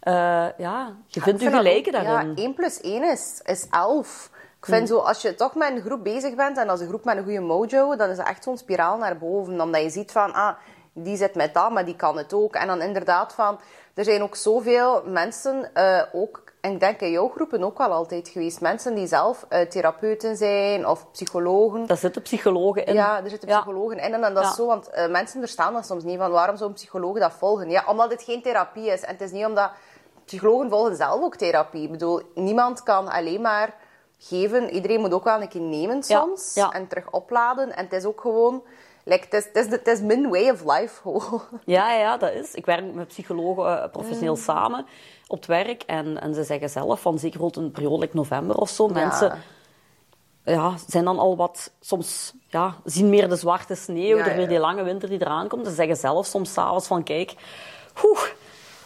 [0.01, 0.13] Eh,
[0.59, 2.33] ja, je vindt je dat gelijken ook- daarin.
[2.37, 4.31] Ja, 1 plus 1 is, is 11.
[4.59, 7.05] Ik vind zo, als je toch met een groep bezig bent en als een groep
[7.05, 9.61] met een goede mojo, dan is het echt zo'n spiraal naar boven.
[9.61, 10.55] Omdat je ziet van, ah,
[10.93, 12.55] die zit met dat, maar die kan het ook.
[12.55, 13.61] En dan inderdaad van,
[13.95, 17.93] er zijn ook zoveel mensen, eh, ook, en ik denk in jouw groepen ook wel
[17.93, 21.87] altijd geweest, mensen die zelf eh, therapeuten zijn of psychologen.
[21.87, 22.95] Daar zitten psychologen in.
[22.95, 23.55] Ja, er zitten Ja.
[23.61, 24.15] psychologen in.
[24.15, 26.19] En dat is zo, want eh, mensen verstaan dat soms niet.
[26.19, 27.71] Van waarom zou een psycholoog dat volgen?
[27.71, 29.01] Ja, omdat het geen therapie is.
[29.01, 29.71] En het is niet omdat...
[30.25, 31.83] Psychologen volgen zelf ook therapie.
[31.83, 33.75] Ik bedoel, niemand kan alleen maar
[34.19, 34.71] geven.
[34.71, 36.55] Iedereen moet ook wel een keer nemen soms.
[36.55, 36.71] ja.
[36.71, 37.77] En terug opladen.
[37.77, 38.63] En het is ook gewoon...
[39.05, 41.21] Like, het, is, het, is, de- het is mijn way of life.
[41.65, 42.55] Ja, ja, dat is.
[42.55, 44.41] Ik werk met psychologen eh, professioneel Mm.
[44.41, 44.87] samen
[45.31, 45.83] op het werk.
[45.83, 49.39] En, en ze zeggen zelf, van zeker rond een periode, like november of zo, mensen
[50.45, 54.47] ja, zijn dan al wat, soms ja, zien meer de zwarte sneeuw, Ja, weer ja.
[54.47, 55.67] die lange winter die eraan komt.
[55.67, 57.35] Ze zeggen zelf soms s'avonds van, kijk,
[58.05, 58.21] oeh,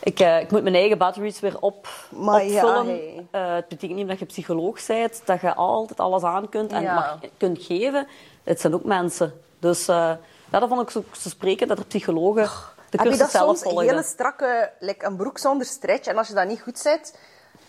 [0.00, 2.86] ik, eh, ik moet mijn eigen batteries weer op, Maar opvullen.
[2.86, 3.26] hey.
[3.30, 6.84] Eh, het betekent niet dat je psycholoog bent, dat je altijd alles aan kunt en
[6.84, 8.06] mag, kunt geven.
[8.42, 9.40] Het zijn ook mensen.
[9.58, 10.18] Dus ja,
[10.50, 12.48] dat vond ik zo te spreken, dat er psychologen
[12.96, 13.76] de Heb je dat zelf soms?
[13.76, 14.70] Een hele strakke...
[14.78, 16.06] Like een broek zonder stretch.
[16.06, 17.18] En als je dat niet goed zet,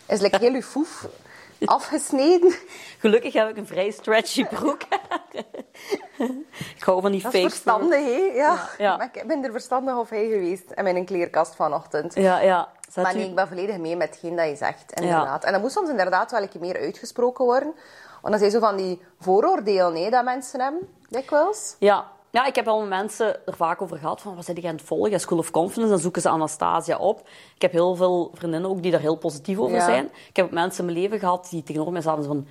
[0.08, 1.08] is like heel je foef
[1.66, 2.54] afgesneden.
[3.00, 4.82] Gelukkig heb ik een vrij stretchy broek.
[6.78, 8.32] ik hou van die Dat fake is verstandig, hè?
[8.34, 8.70] Ja.
[8.78, 8.98] Ja.
[8.98, 12.16] Maar ik ben er verstandig of hij geweest in mijn kleerkast vanochtend.
[12.16, 12.70] Ja, ja.
[12.92, 15.44] Zet Maar u- ik ben volledig mee met hetgeen dat je zegt, inderdaad.
[15.44, 17.74] En dat moet soms inderdaad wel een keer meer uitgesproken worden.
[18.22, 21.76] Want dan zijn zo van die vooroordelen hè, dat mensen hebben, dikwijls.
[21.80, 22.12] Ja.
[22.36, 24.76] Ja, ik heb al met mensen er vaak over gehad van wat zit je aan
[24.76, 25.20] het volgen?
[25.20, 27.20] School of Confidence, dan zoeken ze Anastasia op.
[27.56, 29.86] Ik heb heel veel vriendinnen ook die daar heel positief over Ja.
[29.86, 30.06] zijn.
[30.30, 32.48] Ik heb ook mensen in mijn leven gehad die tegenover mij zaten van...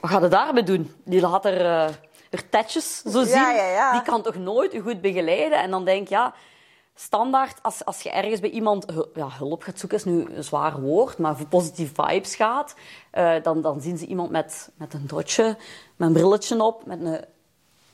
[0.00, 0.94] Wat gaat je daarmee doen?
[1.04, 1.88] Die laat er, eh
[2.30, 3.28] er tetjes zo zien.
[3.40, 3.92] ja, ja.
[3.92, 5.58] Die kan toch nooit u goed begeleiden?
[5.62, 6.34] En dan denk ik, ja...
[6.94, 10.80] standaard, als, als je ergens bij iemand ja, hulp gaat zoeken, is nu een zwaar
[10.80, 12.74] woord, maar voor positieve vibes gaat,
[13.10, 15.56] eh, dan, dan zien ze iemand met, met een dotje,
[15.96, 17.24] met een brilletje op, met een,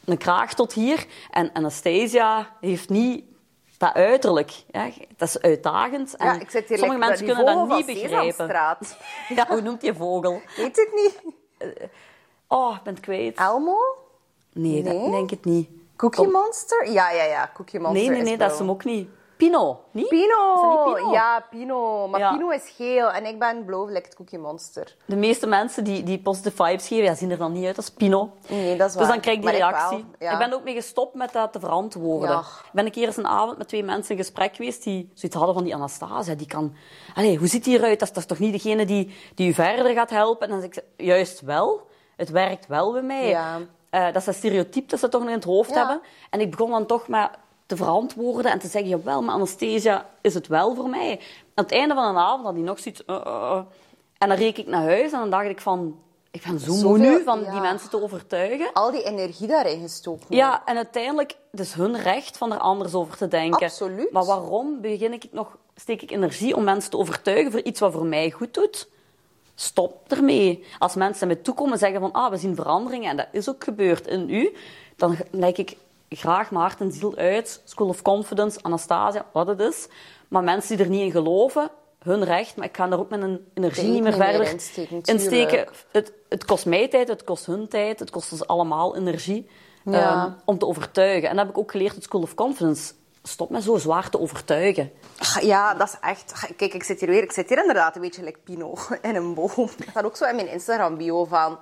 [0.04, 1.06] een kraag tot hier.
[1.30, 3.24] En Anastasia heeft niet
[3.78, 4.64] dat uiterlijk.
[4.70, 4.90] Ja.
[5.16, 6.16] Dat is uitdagend.
[6.16, 8.48] En Ja, ik zit hier sommige mensen kunnen dat niet begrijpen.
[9.36, 10.40] Ja, hoe noemt die vogel?
[10.56, 11.34] Weet het niet.
[12.48, 13.36] Oh, ik ben het kwijt.
[13.38, 13.76] Elmo?
[14.52, 15.02] Nee, Nee?
[15.02, 15.68] dat denk ik niet.
[15.96, 16.28] Cookie.
[16.28, 16.90] Monster?
[16.90, 17.50] Ja, ja, ja.
[17.54, 19.08] Cookie Monster Nee, nee, nee, dat is hem ook niet.
[19.36, 20.08] Pino, niet?
[20.08, 20.54] Pino.
[20.54, 21.12] Is dat niet Pino?
[21.12, 22.08] Ja, Pino.
[22.08, 22.32] Maar Ja.
[22.32, 24.96] Pino is geel en ik ben blauw, lijkt Cookie Monster.
[25.04, 27.90] De meeste mensen die, die positive vibes geven, ja, zien er dan niet uit als
[27.90, 28.32] Pino.
[28.48, 29.12] Nee, dat is Dus waar.
[29.12, 29.96] dan krijg ik die Maar ik reactie.
[30.18, 30.32] wel, ja.
[30.32, 32.28] Ik ben er ook mee gestopt met dat te verantwoorden.
[32.30, 32.38] Ja.
[32.38, 35.36] Ik ben een keer eens een avond met twee mensen in gesprek geweest die zoiets
[35.38, 36.34] hadden van die Anastasia.
[36.34, 36.74] Die kan...
[37.14, 37.98] Allee, hoe ziet die eruit?
[37.98, 40.46] Dat is, dat is toch niet degene die, die u verder gaat helpen?
[40.48, 41.86] En dan zeg ik, juist wel.
[42.16, 43.28] Het werkt wel bij mij.
[43.28, 43.58] Ja.
[43.90, 45.76] Eh, dat is dat stereotype dat ze toch nog in het hoofd Ja.
[45.76, 46.00] hebben.
[46.30, 50.34] En ik begon dan toch maar te verantwoorden en te zeggen, jawel, maar anesthesia is
[50.34, 51.20] het wel voor mij.
[51.54, 53.04] Aan het einde van de avond had hij nog zoiets...
[53.04, 53.60] eh, eh, eh.
[54.18, 55.98] En dan reek ik naar huis en dan dacht ik van...
[56.30, 57.50] Ik ben zo moe nu van ja.
[57.50, 58.72] die mensen te overtuigen.
[58.72, 60.26] Al die energie daarin gestoken.
[60.28, 63.66] Ja, en uiteindelijk, het is hun recht van er anders over te denken.
[63.66, 64.12] Absoluut.
[64.12, 67.92] Maar waarom begin ik nog, steek ik energie om mensen te overtuigen voor iets wat
[67.92, 68.88] voor mij goed doet?
[69.54, 70.64] Stop ermee.
[70.78, 73.64] Als mensen met toekomen en zeggen van, ah, we zien veranderingen, en dat is ook
[73.64, 74.54] gebeurd in u,
[74.96, 75.76] dan lijk ik
[76.16, 79.88] graag mijn hart en ziel uit, School of Confidence, Anastasia, wat het is.
[80.28, 83.22] Maar mensen die er niet in geloven, hun recht, maar ik ga er ook met
[83.22, 84.50] een energie niet meer niet meer verder
[85.04, 85.66] insteken.
[85.92, 89.48] Het, het kost mij tijd, het kost hun tijd, het kost ons allemaal energie
[89.84, 90.24] Ja.
[90.24, 91.28] ehm, om te overtuigen.
[91.28, 92.92] En dat heb ik ook geleerd op School of Confidence.
[93.22, 94.90] Stop met zo zwaar te overtuigen.
[95.18, 96.52] Ach, Ja, dat is echt...
[96.56, 97.22] Kijk, ik zit hier weer...
[97.22, 99.52] Ik zit hier inderdaad een beetje like Pino in een boom.
[99.56, 101.58] Dat staat ook zo in mijn Instagram-bio van...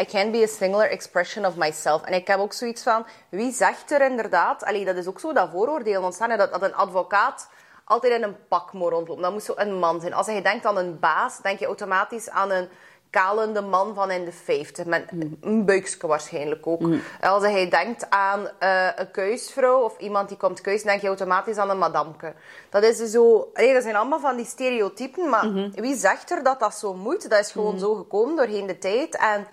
[0.00, 2.02] I can be a singular expression of myself.
[2.02, 3.06] En ik heb ook zoiets van...
[3.28, 4.64] Wie zegt er inderdaad...
[4.64, 6.30] Allee, dat is ook zo dat vooroordeel ontstaan.
[6.30, 7.48] hè, Dat, dat een advocaat
[7.84, 9.22] altijd in een pak moet rondlopen.
[9.22, 10.14] Dat moet zo een man zijn.
[10.14, 12.68] Als je denkt aan een baas, denk je automatisch aan een
[13.10, 14.84] kalende man van in de 50.
[14.84, 15.04] Met
[15.40, 16.82] een buikje waarschijnlijk ook.
[17.20, 21.56] Als je denkt aan eh, een kuisvrouw of iemand die komt kuisen, denk je automatisch
[21.56, 22.34] aan een madamke.
[22.70, 23.50] Dat is dus zo...
[23.54, 27.30] Dat zijn allemaal van die stereotypen, maar wie zegt er dat dat zo moet?
[27.30, 29.16] Dat is gewoon zo gekomen doorheen de tijd.
[29.16, 29.46] En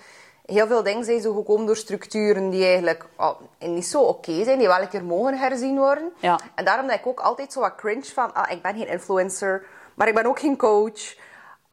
[0.46, 4.58] heel veel dingen zijn zo gekomen door structuren die eigenlijk oh, niet zo oké zijn,
[4.58, 6.14] die wel een keer mogen herzien worden.
[6.20, 6.40] Ja.
[6.56, 9.66] En daarom denk ik ook altijd zo wat cringe van, ah, ik ben geen influencer,
[9.96, 11.16] maar ik ben ook geen coach.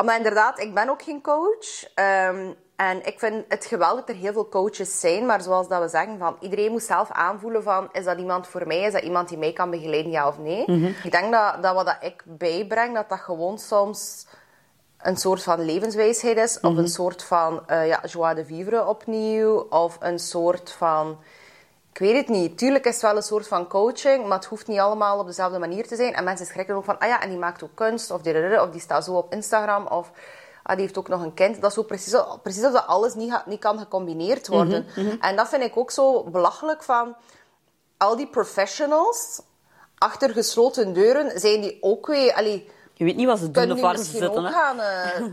[0.04, 1.94] Maar inderdaad, ik ben ook geen coach.
[1.94, 5.82] Ehm, en ik vind het geweldig dat er heel veel coaches zijn, maar zoals dat
[5.82, 8.80] we zeggen, van, iedereen moet zelf aanvoelen van, is dat iemand voor mij?
[8.80, 10.64] Is dat iemand die mij kan begeleiden, ja of nee?
[11.04, 14.26] Ik denk dat, dat wat dat ik bijbreng, dat dat gewoon soms
[15.02, 19.66] een soort van levenswijsheid is, of een soort van eh ja, joie de vivre opnieuw,
[19.70, 21.18] of een soort van...
[21.92, 22.58] Ik weet het niet.
[22.58, 25.58] Tuurlijk is het wel een soort van coaching, maar het hoeft niet allemaal op dezelfde
[25.58, 26.14] manier te zijn.
[26.14, 28.70] En mensen schrikken ook van, ah ja, en die maakt ook kunst, of, die, of
[28.70, 30.10] die staat zo op Instagram, of
[30.62, 31.60] ah, die heeft ook nog een kind.
[31.60, 34.86] Dat is zo precies, precies of dat alles niet, niet kan gecombineerd worden.
[35.20, 37.16] En dat vind ik ook zo belachelijk van
[37.96, 39.42] al die professionals
[39.98, 42.34] achter gesloten deuren zijn die ook weer...
[42.34, 44.44] Allee, Je weet niet wat ze doen kunnen of waar ze misschien zitten.
[44.52, 45.24] gaan eh,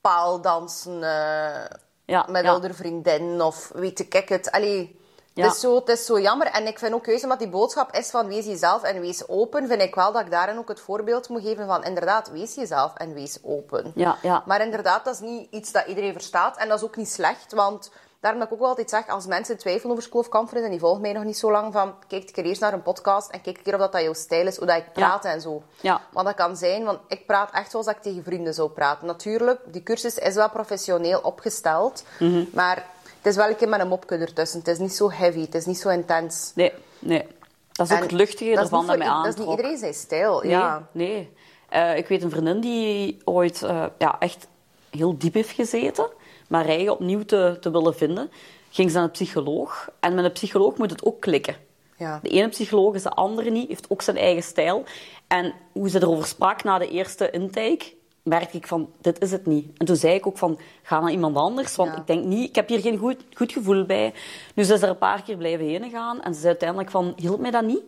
[0.00, 1.64] paaldansen eh,
[2.04, 2.50] Ja, met ja.
[2.50, 4.50] oude vriendinnen of weet ik het.
[4.50, 4.98] Allee,
[5.32, 5.44] Ja.
[5.44, 6.46] het, is zo, het is zo jammer.
[6.46, 9.66] En ik vind ook juist omdat die boodschap is van wees jezelf en wees open,
[9.68, 12.94] vind ik wel dat ik daarin ook het voorbeeld moet geven van inderdaad, wees jezelf
[12.94, 13.92] en wees open.
[13.94, 14.42] Ja, ja.
[14.46, 16.56] Maar inderdaad, dat is niet iets dat iedereen verstaat.
[16.56, 17.90] En dat is ook niet slecht, want
[18.24, 20.80] daarom dat ik ook altijd zeg, als mensen twijfelen over School of Conference en die
[20.80, 23.60] volgen mij nog niet zo lang, van kijk keer eerst naar een podcast en kijk
[23.62, 25.62] keer of dat, dat jouw stijl is, hoe dat ik praat en zo.
[25.80, 26.00] Ja.
[26.12, 29.06] Want dat kan zijn, want ik praat echt zoals ik tegen vrienden zou praten.
[29.06, 32.44] Natuurlijk, die cursus is wel professioneel opgesteld, Mhm.
[32.52, 32.76] maar
[33.16, 34.58] het is wel een keer met een mopje ertussen.
[34.58, 36.52] Het is niet zo heavy, het is niet zo intens.
[36.54, 37.26] Nee, nee.
[37.72, 40.40] Dat is ook het luchtige ervan niet dat mij Dat is niet iedereen zijn stijl,
[40.40, 40.86] Nee, ja.
[40.92, 41.32] nee.
[41.68, 44.46] Eh, ik weet een vriendin die ooit eh, ja, echt
[44.90, 46.08] heel diep heeft gezeten,
[46.48, 48.30] maar eigen opnieuw te, te willen vinden,
[48.70, 49.88] ging ze naar een psycholoog.
[50.00, 51.56] En met een psycholoog moet het ook klikken.
[51.98, 52.18] Ja.
[52.22, 54.84] De ene psycholoog is de andere niet, heeft ook zijn eigen stijl.
[55.26, 59.46] En hoe ze erover sprak na de eerste intake, merkte ik van, dit is het
[59.46, 59.66] niet.
[59.78, 61.96] En toen zei ik ook van, ga naar iemand anders, want Ja.
[61.96, 64.14] ik denk niet, ik heb hier geen goed, goed gevoel bij.
[64.54, 67.12] Nu ze is er een paar keer blijven heen gaan en ze zei uiteindelijk van,
[67.16, 67.82] hielp mij dat niet?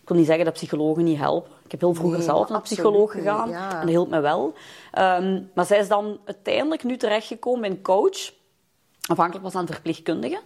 [0.00, 1.52] Ik wil niet zeggen dat psychologen niet helpen.
[1.66, 3.70] Ik heb heel vroeger Nee, zelf naar een psycholoog niet, gegaan ja.
[3.72, 4.54] en dat hielp me wel.
[4.92, 8.32] Ehm, maar zij is dan uiteindelijk nu terechtgekomen een coach.
[9.06, 10.40] Afhankelijk was aan verpleegkundige.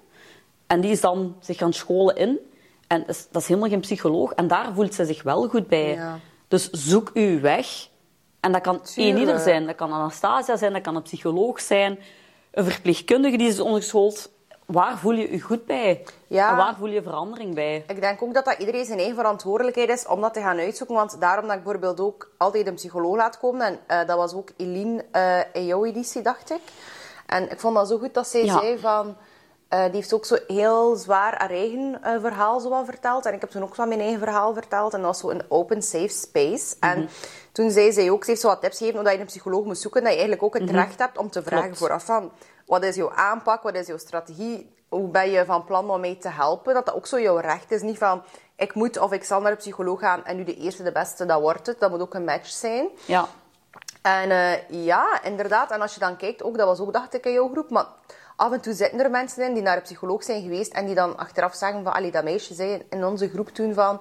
[0.66, 2.38] En die is dan zich gaan scholen in.
[2.86, 4.32] En is- dat is helemaal geen psycholoog.
[4.32, 5.92] En daar voelt ze zich wel goed bij.
[5.94, 6.18] Ja.
[6.48, 7.88] Dus zoek uw weg.
[8.40, 9.66] En dat kan één ieder zijn.
[9.66, 11.98] Dat kan Anastasia zijn, dat kan een psycholoog zijn.
[12.50, 14.30] Een verpleegkundige die is ondergeschoold.
[14.72, 16.04] Waar voel je je goed bij?
[16.26, 16.50] Ja.
[16.50, 17.84] En waar voel je verandering bij?
[17.88, 20.96] Ik denk ook dat dat iedereen zijn eigen verantwoordelijkheid is om dat te gaan uitzoeken.
[20.96, 23.66] Want daarom dat ik bijvoorbeeld ook altijd een psycholoog laat komen.
[23.66, 26.60] En eh, dat was ook Eline eh, in jouw editie, dacht ik.
[27.26, 28.58] En ik vond dat zo goed dat zij Ja.
[28.58, 29.16] zei van...
[29.68, 33.26] eh, die heeft ook zo heel zwaar haar eigen eh, verhaal zo verteld.
[33.26, 34.92] En ik heb toen ook zo mijn eigen verhaal verteld.
[34.94, 36.76] En dat was zo een open, safe space.
[36.80, 36.90] Mhm.
[36.90, 37.08] En
[37.52, 39.64] toen zei zij ook, ze heeft zo wat tips gegeven hoe dat je een psycholoog
[39.64, 40.00] moet zoeken.
[40.02, 41.76] Dat je eigenlijk ook het recht hebt om te vragen Mhm.
[41.76, 41.78] Klopt.
[41.78, 42.30] vooraf van...
[42.70, 43.62] Wat is jouw aanpak?
[43.62, 44.74] Wat is jouw strategie?
[44.88, 46.74] Hoe ben je van plan om mij te helpen?
[46.74, 47.82] Dat dat ook zo jouw recht is.
[47.82, 48.22] Niet van,
[48.56, 51.26] ik moet of ik zal naar een psycholoog gaan en nu de eerste, de beste,
[51.26, 51.80] dat wordt het.
[51.80, 52.88] Dat moet ook een match zijn.
[53.06, 53.26] Ja.
[54.02, 55.70] En eh, ja, inderdaad.
[55.70, 57.70] En als je dan kijkt, ook, dat was ook, dacht ik, in jouw groep.
[57.70, 57.86] Maar
[58.36, 60.94] af en toe zitten er mensen in die naar een psycholoog zijn geweest en die
[60.94, 63.94] dan achteraf zeggen van, allee, dat meisje zei in onze groep toen van,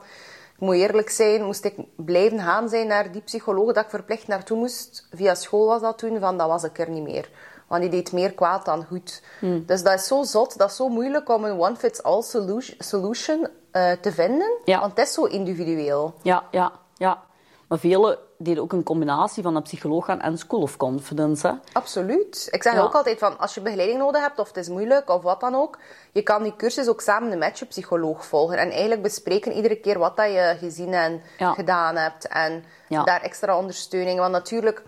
[0.54, 4.28] ik moet eerlijk zijn, moest ik blijven gaan zijn naar die psycholoog dat ik verplicht
[4.28, 5.08] naartoe moest.
[5.12, 7.30] Via school was dat toen, van, dat was ik er niet meer.
[7.70, 9.22] Want die deed meer kwaad dan goed.
[9.40, 9.66] Hmm.
[9.66, 13.92] Dus dat is zo zot, dat is zo moeilijk om een one-fits-all solution, solution eh,
[13.92, 14.58] te vinden.
[14.66, 14.80] Ja.
[14.80, 16.14] Want het is zo individueel.
[16.22, 17.24] Ja, ja, ja.
[17.68, 21.48] Maar velen deden ook een combinatie van een psycholoog gaan en school of confidence.
[21.48, 21.54] Hè?
[21.74, 22.48] Absoluut.
[22.52, 22.82] Ik zeg Ja.
[22.82, 25.56] ook altijd van, als je begeleiding nodig hebt, of het is moeilijk, of wat dan
[25.56, 25.78] ook,
[26.12, 28.58] je kan die cursus ook samen met je psycholoog volgen.
[28.58, 31.54] En eigenlijk bespreken iedere keer wat dat je gezien en Ja.
[31.54, 32.28] gedaan hebt.
[32.28, 33.04] En Ja.
[33.04, 34.20] daar extra ondersteuning.
[34.20, 34.84] Want natuurlijk,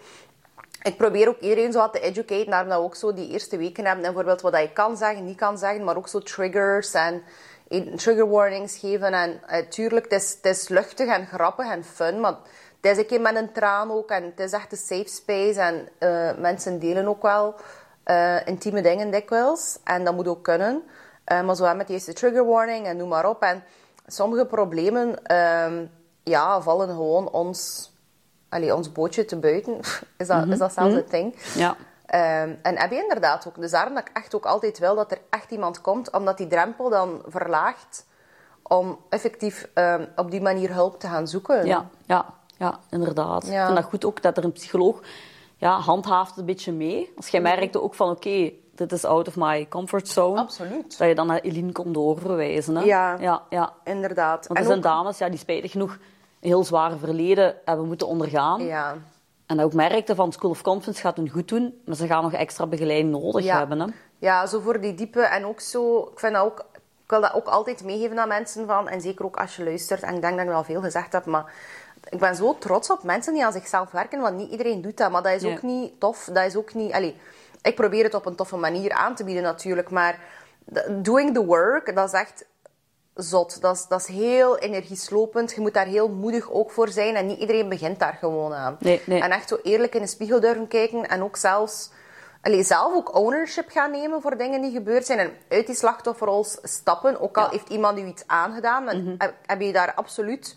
[0.82, 3.58] ik probeer ook iedereen zo wat te educate, naar dat we ook zo die eerste
[3.58, 4.06] weken hebben.
[4.06, 7.24] En bijvoorbeeld wat je kan zeggen, niet kan zeggen, maar ook zo triggers en
[7.96, 9.14] trigger warnings geven.
[9.14, 9.40] En
[9.70, 12.36] tuurlijk, het is, het is luchtig en grappig en fun, maar
[12.82, 14.10] het is een keer met een traan ook.
[14.10, 15.60] En het is echt een safe space.
[15.60, 17.56] En eh, mensen delen ook wel
[18.04, 19.78] eh, intieme dingen dikwijls.
[19.84, 20.84] En dat moet ook kunnen.
[21.26, 23.42] Maar zo met die eerste trigger warning en noem maar op.
[23.42, 23.64] En
[24.08, 25.86] sommige problemen ehm,
[26.24, 27.91] ja, vallen gewoon ons,
[28.52, 29.80] allee, ons bootje te buiten.
[30.18, 31.36] is, dat, is dat zelfs het ding?
[31.56, 31.76] Ja.
[32.06, 33.56] Ehm, en heb je inderdaad ook.
[33.56, 36.48] Dus daarom dat ik echt ook altijd wil dat er echt iemand komt, omdat die
[36.48, 38.06] drempel dan verlaagt
[38.64, 41.66] om effectief ehm, op die manier hulp te gaan zoeken.
[41.66, 42.26] Ja, ja,
[42.58, 43.48] ja, inderdaad.
[43.48, 43.60] Ja.
[43.60, 45.00] Ik vind dat goed ook dat er een psycholoog
[45.58, 47.14] ja, handhaaft een beetje mee.
[47.18, 50.40] Als jij merkte ook van, oké, dit is out of my comfort zone.
[50.40, 50.98] Absoluut.
[50.98, 52.76] Dat je dan naar Eline kon doorverwijzen.
[52.76, 52.84] Hè?
[52.84, 53.18] Ja.
[53.20, 53.74] ja, ja.
[53.84, 54.48] Inderdaad.
[54.48, 55.98] Want er En zijn ook- dames ja, die spijtig genoeg
[56.42, 58.64] heel zware verleden hebben moeten ondergaan.
[58.64, 58.96] Ja.
[59.46, 62.24] En dat ook merkte van School of Confidence gaat hun goed doen, maar ze gaan
[62.24, 63.58] nog extra begeleiding nodig Ja.
[63.58, 63.80] hebben.
[63.80, 63.88] Hè?
[64.18, 66.10] Ja, zo voor die diepe en ook zo...
[66.14, 66.66] Ik, vind dat ook,
[67.04, 68.88] ik wil dat ook altijd meegeven aan mensen van...
[68.88, 70.02] En zeker ook als je luistert.
[70.02, 71.54] En ik denk dat ik al veel gezegd heb, maar...
[72.10, 75.12] Ik ben zo trots op mensen die aan zichzelf werken, want niet iedereen doet dat.
[75.12, 75.52] Maar dat is Nee.
[75.54, 76.30] ook niet tof.
[76.34, 76.92] Dat is ook niet...
[76.94, 77.16] Allee,
[77.62, 80.20] ik probeer het op een toffe manier aan te bieden natuurlijk, maar...
[80.90, 82.46] Doing the work, dat is echt
[83.16, 83.62] zot.
[83.62, 85.52] Dat is, dat is heel energieslopend.
[85.52, 87.16] Je moet daar heel moedig ook voor zijn.
[87.16, 88.76] En niet iedereen begint daar gewoon aan.
[88.80, 89.22] Nee, nee.
[89.22, 91.10] En echt zo eerlijk in de spiegel durven kijken.
[91.10, 91.90] En ook zelfs...
[92.42, 95.20] Allee, zelf ook ownership gaan nemen voor dingen die gebeurd zijn.
[95.20, 97.20] En uit die slachtofferrol stappen.
[97.20, 97.50] Ook al Ja.
[97.50, 98.86] heeft iemand u iets aangedaan.
[98.86, 100.56] Dan heb, heb je daar absoluut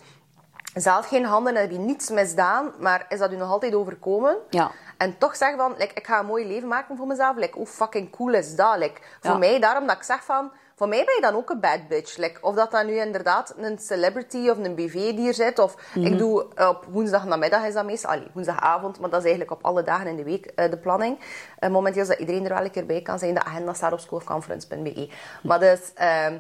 [0.75, 2.73] zelf geen handen en heb je niets misdaan.
[2.79, 4.37] Maar is dat u nog altijd overkomen?
[4.51, 4.71] Ja.
[4.97, 7.37] En toch zeggen van, like, ik ga een mooi leven maken voor mezelf.
[7.37, 8.77] Like, hoe fucking cool is dat?
[8.79, 10.53] Like, voor mij, daarom dat ik zeg van...
[10.77, 12.17] Voor mij ben je dan ook een bad bitch.
[12.17, 15.59] Like, of dat dan nu inderdaad een celebrity of een BV die er zit.
[15.59, 16.07] Of Mhm.
[16.07, 18.11] ik doe op woensdag namiddag is dat meestal.
[18.11, 21.19] Allee, woensdagavond, maar dat is eigenlijk op alle dagen in de week eh, de planning.
[21.59, 23.35] Eh, momenteel is dat iedereen er wel een keer bij kan zijn.
[23.35, 25.11] De agenda staat op schoolconference.be.
[25.43, 26.35] Maar dus, ehm,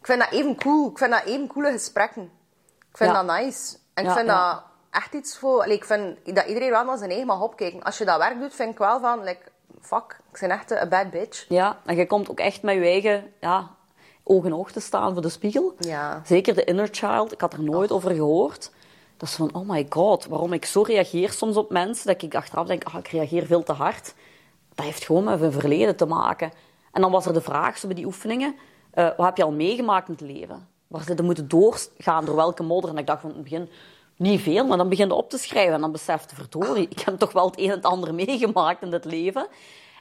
[0.00, 0.90] ik vind dat even cool.
[0.90, 2.22] Ik vind dat even coole gesprekken.
[2.90, 3.22] Ik vind Ja.
[3.22, 3.76] dat nice.
[3.94, 4.52] En ik vind ja.
[4.52, 5.62] dat echt iets voor...
[5.62, 7.82] Allee, ik vind dat iedereen wel naar zijn eigen mag opkijken.
[7.82, 9.22] Als je dat werk doet, vind ik wel van...
[9.24, 9.40] Like,
[9.80, 11.44] fuck, ik ben echt een bad bitch.
[11.48, 13.70] Ja, en je komt ook echt met je eigen ja,
[14.24, 15.74] oog in oog te staan voor de spiegel.
[15.78, 16.22] Ja.
[16.24, 18.70] Zeker de inner child, ik had er nooit over gehoord.
[19.16, 22.34] Dat is van, oh my god, waarom ik zo reageer soms op mensen, dat ik
[22.34, 24.14] achteraf denk, ah, ik reageer veel te hard.
[24.74, 26.52] Dat heeft gewoon met mijn verleden te maken.
[26.92, 28.56] En dan was er de vraag, zo bij die oefeningen,
[28.90, 30.68] eh, wat heb je al meegemaakt in het leven?
[30.86, 32.90] Waar ze moeten doorgaan, door welke modder?
[32.90, 33.68] En ik dacht van in het begin,
[34.16, 37.18] niet veel, maar dan begin je op te schrijven en dan besefte, verdorie, ik heb
[37.18, 39.46] toch wel het een en het ander meegemaakt in dit leven.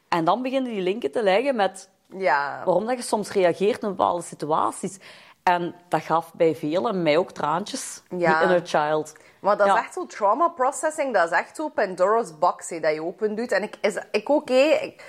[0.09, 2.61] En dan beginnen die linken te leggen met Ja.
[2.65, 4.97] waarom dat je soms reageert in bepaalde situaties.
[5.43, 8.33] En dat gaf bij velen, mij ook traantjes, Ja.
[8.39, 9.13] die inner child.
[9.41, 9.73] Maar dat Ja.
[9.73, 11.13] is echt zo trauma processing.
[11.13, 13.51] Dat is echt zo Pandora's box hè, dat je open doet.
[13.51, 14.49] En ik, is, ik ook.
[14.49, 15.03] Ik,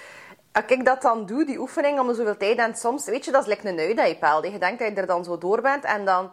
[0.52, 2.58] als ik dat dan doe, die oefening om zoveel tijd.
[2.58, 4.44] En soms, weet je, dat is like een ui dat je peilt.
[4.44, 4.50] hè.
[4.52, 5.84] Je denkt dat je er dan zo door bent.
[5.84, 6.30] En dan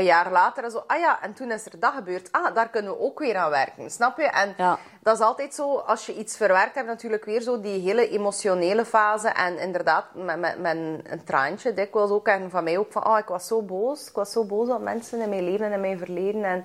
[0.00, 2.32] een jaar later zo, ah ja, en toen is er dat gebeurd.
[2.32, 3.90] Ah, daar kunnen we ook weer aan werken.
[3.90, 4.24] Snap je?
[4.24, 4.78] En Ja.
[5.02, 8.84] dat is altijd zo, als je iets verwerkt hebt, natuurlijk weer zo die hele emotionele
[8.84, 9.28] fase.
[9.28, 12.26] En inderdaad, met, met, met een traantje dikwijls ook.
[12.28, 14.08] En van mij ook van, oh, ik was zo boos.
[14.08, 16.44] Ik was zo boos op mensen in mijn leven en in mijn verleden.
[16.44, 16.64] En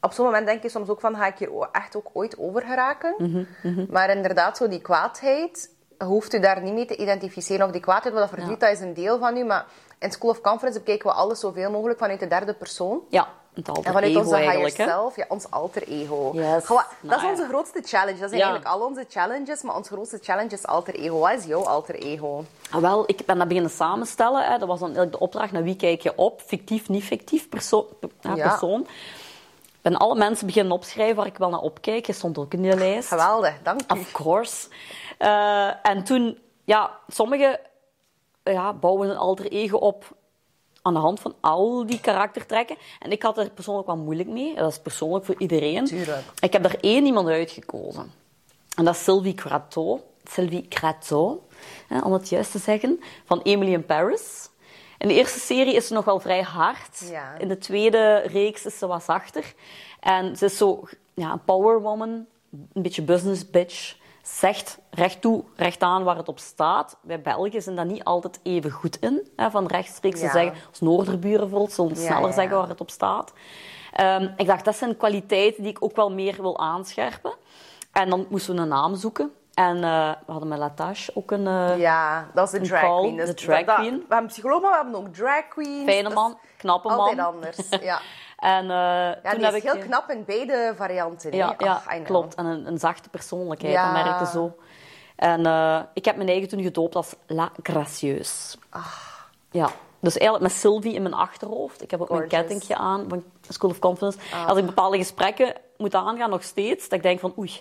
[0.00, 2.62] op zo'n moment denk je soms ook van, ga ik hier echt ook ooit over
[2.62, 3.46] geraken?
[3.90, 5.70] Maar inderdaad, zo die kwaadheid,
[6.04, 8.80] hoeft u daar niet mee te identificeren of die kwaadheid, wat dat verdriet, dat is
[8.80, 9.44] een deel van u.
[9.44, 9.64] Maar
[9.98, 13.00] in School of Conference bekijken we alles zoveel mogelijk vanuit de derde persoon.
[13.08, 16.30] Ja, het alter En vanuit ego onze higher self, ja, ons alter ego.
[16.34, 16.64] Yes.
[16.66, 18.18] Goh, dat is Nou, onze grootste challenge.
[18.18, 18.46] Dat zijn Ja.
[18.46, 21.18] eigenlijk al onze challenges, maar onze grootste challenge is alter ego.
[21.18, 22.44] Wat is jouw alter ego?
[22.70, 24.42] Ah, wel, ik ben dat beginnen samenstellen.
[24.44, 24.58] Hè.
[24.58, 26.40] Dat was dan eigenlijk de opdracht naar wie kijk je op.
[26.46, 27.88] Fictief, niet fictief perso
[28.20, 28.80] ja, persoon.
[28.80, 32.06] Ik ben alle mensen beginnen opschrijven waar ik wel naar opkijk.
[32.06, 33.08] Je stond ook in die lijst.
[33.08, 33.98] Geweldig, dank u.
[34.00, 34.68] Of course.
[35.18, 37.60] Eh, en toen, ja, sommigen
[38.52, 40.16] ja, bouwen een alter ego op
[40.82, 42.76] aan de hand van al die karaktertrekken.
[42.98, 44.54] En ik had er persoonlijk wel moeilijk mee.
[44.54, 45.84] Dat is persoonlijk voor iedereen.
[45.84, 46.22] Tuurlijk.
[46.40, 48.12] Ik heb er één iemand uitgekozen.
[48.76, 50.00] En dat is Sylvie Crateau.
[50.24, 51.38] Sylvie Crateau,
[51.86, 53.00] hè, om het juist te zeggen.
[53.24, 54.48] Van Emily in Paris.
[54.98, 57.08] In de eerste serie is ze nog wel vrij hard.
[57.10, 57.34] Ja.
[57.38, 59.54] In de tweede reeks is ze wat zachter.
[60.00, 62.26] En ze is zo ja, een power woman,
[62.72, 63.96] een beetje business bitch.
[64.32, 66.96] Zegt recht toe, recht aan waar het op staat.
[67.02, 69.28] Wij Belgen zijn daar niet altijd even goed in.
[69.36, 70.32] Hè, van rechtstreeks te Ja.
[70.32, 73.32] zeggen, als Noorderburen zullen Ja, sneller ja, zeggen waar het op staat.
[73.92, 77.32] Ehm, ik dacht, dat zijn kwaliteiten die ik ook wel meer wil aanscherpen.
[77.92, 79.32] En dan moesten we een naam zoeken.
[79.54, 83.00] En eh, we hadden met Latache ook een eh, Ja, dat is de drag call,
[83.00, 83.16] queen.
[83.16, 83.98] Dus de drag dat- queen.
[84.08, 85.84] we hebben psycholoog, maar we hebben ook drag queens.
[85.84, 86.98] fijne man, knappe man.
[86.98, 88.00] Altijd anders, ja.
[88.38, 89.72] En eh, Ja, toen die heb is ik...
[89.72, 91.32] heel knap in beide varianten.
[91.36, 92.34] Ja, Ach, klopt.
[92.34, 93.92] En een, een zachte persoonlijkheid, Ja.
[93.94, 94.56] dat merkte zo.
[95.16, 98.56] En eh, ik heb mijn eigen toen gedoopt als La Gracieuse.
[99.50, 99.68] Ja.
[100.00, 101.82] Dus eigenlijk met Sylvie in mijn achterhoofd.
[101.82, 102.30] Ik heb ook Gorgeous.
[102.32, 104.18] mijn kettingje aan van School of Confidence.
[104.46, 107.60] Als ik bepaalde gesprekken moet aangaan, nog steeds, dat ik denk van oei,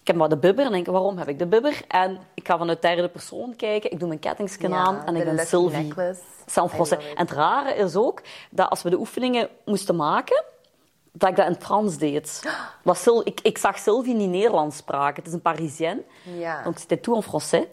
[0.00, 0.64] ik heb maar de bibber.
[0.64, 1.80] En denk, waarom heb ik de bibber?
[1.88, 3.90] En ik ga vanuit derde persoon kijken.
[3.90, 5.82] Ik doe mijn kettingsje Ja, aan en ik ben Sylvie.
[5.84, 6.20] necklace.
[6.46, 7.08] Zelf I was love it.
[7.16, 10.44] En het rare is ook dat als we de oefeningen moesten maken,
[11.12, 12.42] dat ik dat in het Frans deed.
[12.82, 15.16] Was Syl- ik, ik zag Sylvie niet Nederlands spraken.
[15.16, 16.02] Het is een Parisienne.
[16.22, 16.62] Ja.
[16.62, 17.64] Donc c'était tout en français.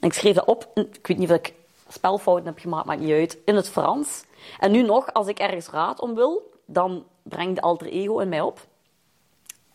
[0.00, 0.70] En ik schreef dat op.
[0.74, 1.54] Ik weet niet of ik
[1.88, 3.38] spelfouten heb gemaakt, maakt niet uit.
[3.44, 4.24] In het Frans.
[4.58, 8.28] En nu nog, als ik ergens raad om wil, dan brengt de alter ego in
[8.28, 8.60] mij op.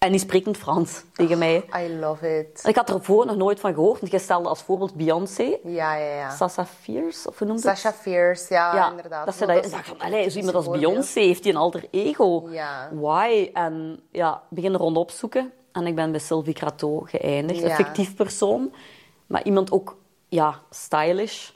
[0.06, 1.66] En die spreekt in het Frans tegen mij.
[1.78, 2.66] I love it.
[2.68, 4.00] Ik had er voor nog nooit van gehoord.
[4.00, 5.58] want Je stelde als voorbeeld Beyoncé.
[5.64, 6.30] Ja, ja, ja.
[6.30, 7.78] Sasha Fierce, of hoe noemt het?
[7.78, 9.26] Sasha Fierce, ja, ja, inderdaad.
[9.26, 10.70] Dat ze dat, een allee, zo iemand als.
[10.70, 12.48] Beyoncé heeft die een alter ego.
[12.50, 12.90] Ja.
[12.92, 13.50] Why?
[13.54, 15.52] En ja, begin er rond opzoeken.
[15.72, 17.60] En ik ben bij Sylvie Crateau geëindigd.
[17.60, 17.70] Ja.
[17.70, 18.74] Een fictief persoon.
[19.28, 21.50] Maar iemand ook, ja, stylish.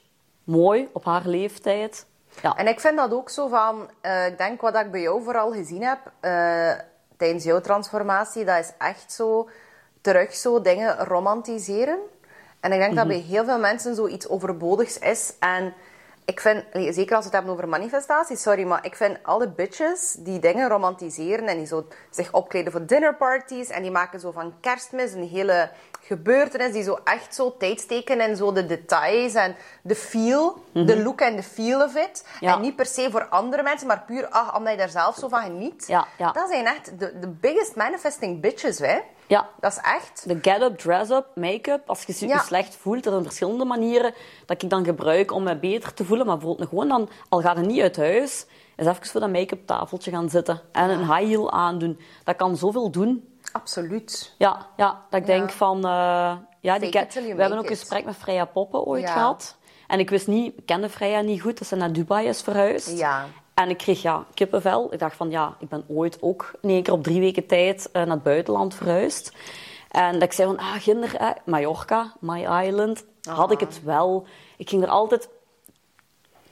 [0.44, 2.06] Mooi, op haar leeftijd.
[2.42, 3.90] Ja, En ik vind dat ook zo van...
[4.02, 6.72] eh, ik denk wat ik bij jou vooral gezien heb eh,
[7.18, 9.50] tijdens jouw transformatie, dat is echt zo
[10.02, 12.00] terug zo dingen romantiseren.
[12.60, 13.00] En ik denk Mhm.
[13.00, 15.34] dat bij heel veel mensen zoiets overbodigs is.
[15.40, 15.74] En
[16.26, 20.16] ik vind, zeker als we het hebben over manifestatie, sorry, maar ik vind alle bitches
[20.20, 24.54] die dingen romantiseren en die zo zich opkleden voor dinnerparties en die maken zo van
[24.62, 25.70] kerstmis een hele
[26.08, 31.04] gebeurtenis die zo echt zo tijd steken in zo de details en de feel, de
[31.04, 32.26] look en de feel of it.
[32.36, 32.46] Mhm.
[32.46, 32.56] Ja.
[32.56, 35.28] En niet per se voor andere mensen, maar puur ach, omdat je daar zelf zo
[35.28, 35.84] van geniet.
[35.88, 36.32] Ja, ja.
[36.32, 39.00] Dat zijn echt de, de biggest manifesting bitches, hè.
[39.28, 39.50] ja.
[39.60, 40.24] Dat is echt...
[40.28, 41.82] De get-up, dress-up, make-up.
[41.90, 42.40] Als je je Ja.
[42.40, 44.14] slecht voelt, er zijn verschillende manieren
[44.46, 46.26] dat ik dan gebruik om me beter te voelen.
[46.26, 49.66] Maar bijvoorbeeld gewoon dan, al gaat het niet uit huis, is even voor dat make-up
[49.68, 50.62] tafeltje gaan zitten.
[50.72, 52.00] En een high heel aandoen.
[52.24, 53.30] Dat kan zoveel doen.
[53.56, 54.34] Absoluut.
[54.38, 55.78] Ja, ja dat ik denk van...
[55.78, 59.58] eh, ja, die we hebben ook een gesprek met Freya Poppen ooit gehad.
[59.88, 62.98] En ik wist niet, ik kende Freya niet goed, dat ze naar Dubai is verhuisd.
[62.98, 63.26] Ja.
[63.54, 64.94] En ik kreeg ja, kippenvel.
[64.94, 67.90] Ik dacht van ja, ik ben ooit ook in één keer op drie weken tijd
[67.92, 69.32] eh, naar het buitenland verhuisd.
[69.92, 74.26] En dat ik zei van, ah, ginder, eh, Mallorca, my island, had ik het wel.
[74.58, 75.30] Ik ging er altijd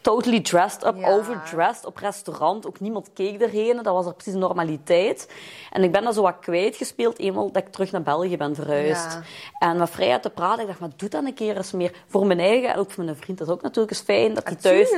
[0.04, 1.10] totally dressed up, Ja.
[1.10, 2.68] overdressed op restaurant.
[2.68, 3.76] Ook niemand keek erheen.
[3.76, 5.30] Dat was er precies normaliteit.
[5.72, 9.12] En ik ben dat zo wat kwijtgespeeld, eenmaal dat ik terug naar België ben verhuisd.
[9.14, 9.68] Ja.
[9.68, 12.04] En met vrijheid te praten, ik dacht, maar doe dat een keer eens meer.
[12.08, 13.38] Voor mijn eigen en ook voor mijn vriend.
[13.38, 14.92] Dat is ook natuurlijk eens fijn dat hij thuis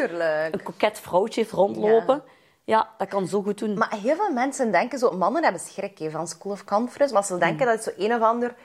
[0.52, 2.24] een koket vrouwtje heeft rondlopen.
[2.64, 2.90] Ja.
[2.98, 3.78] dat kan zo goed doen.
[3.78, 5.12] Maar heel veel mensen denken zo...
[5.12, 7.14] Mannen hebben schrik hè, van School of Conference.
[7.14, 8.56] Maar ze denken dat het zo een of ander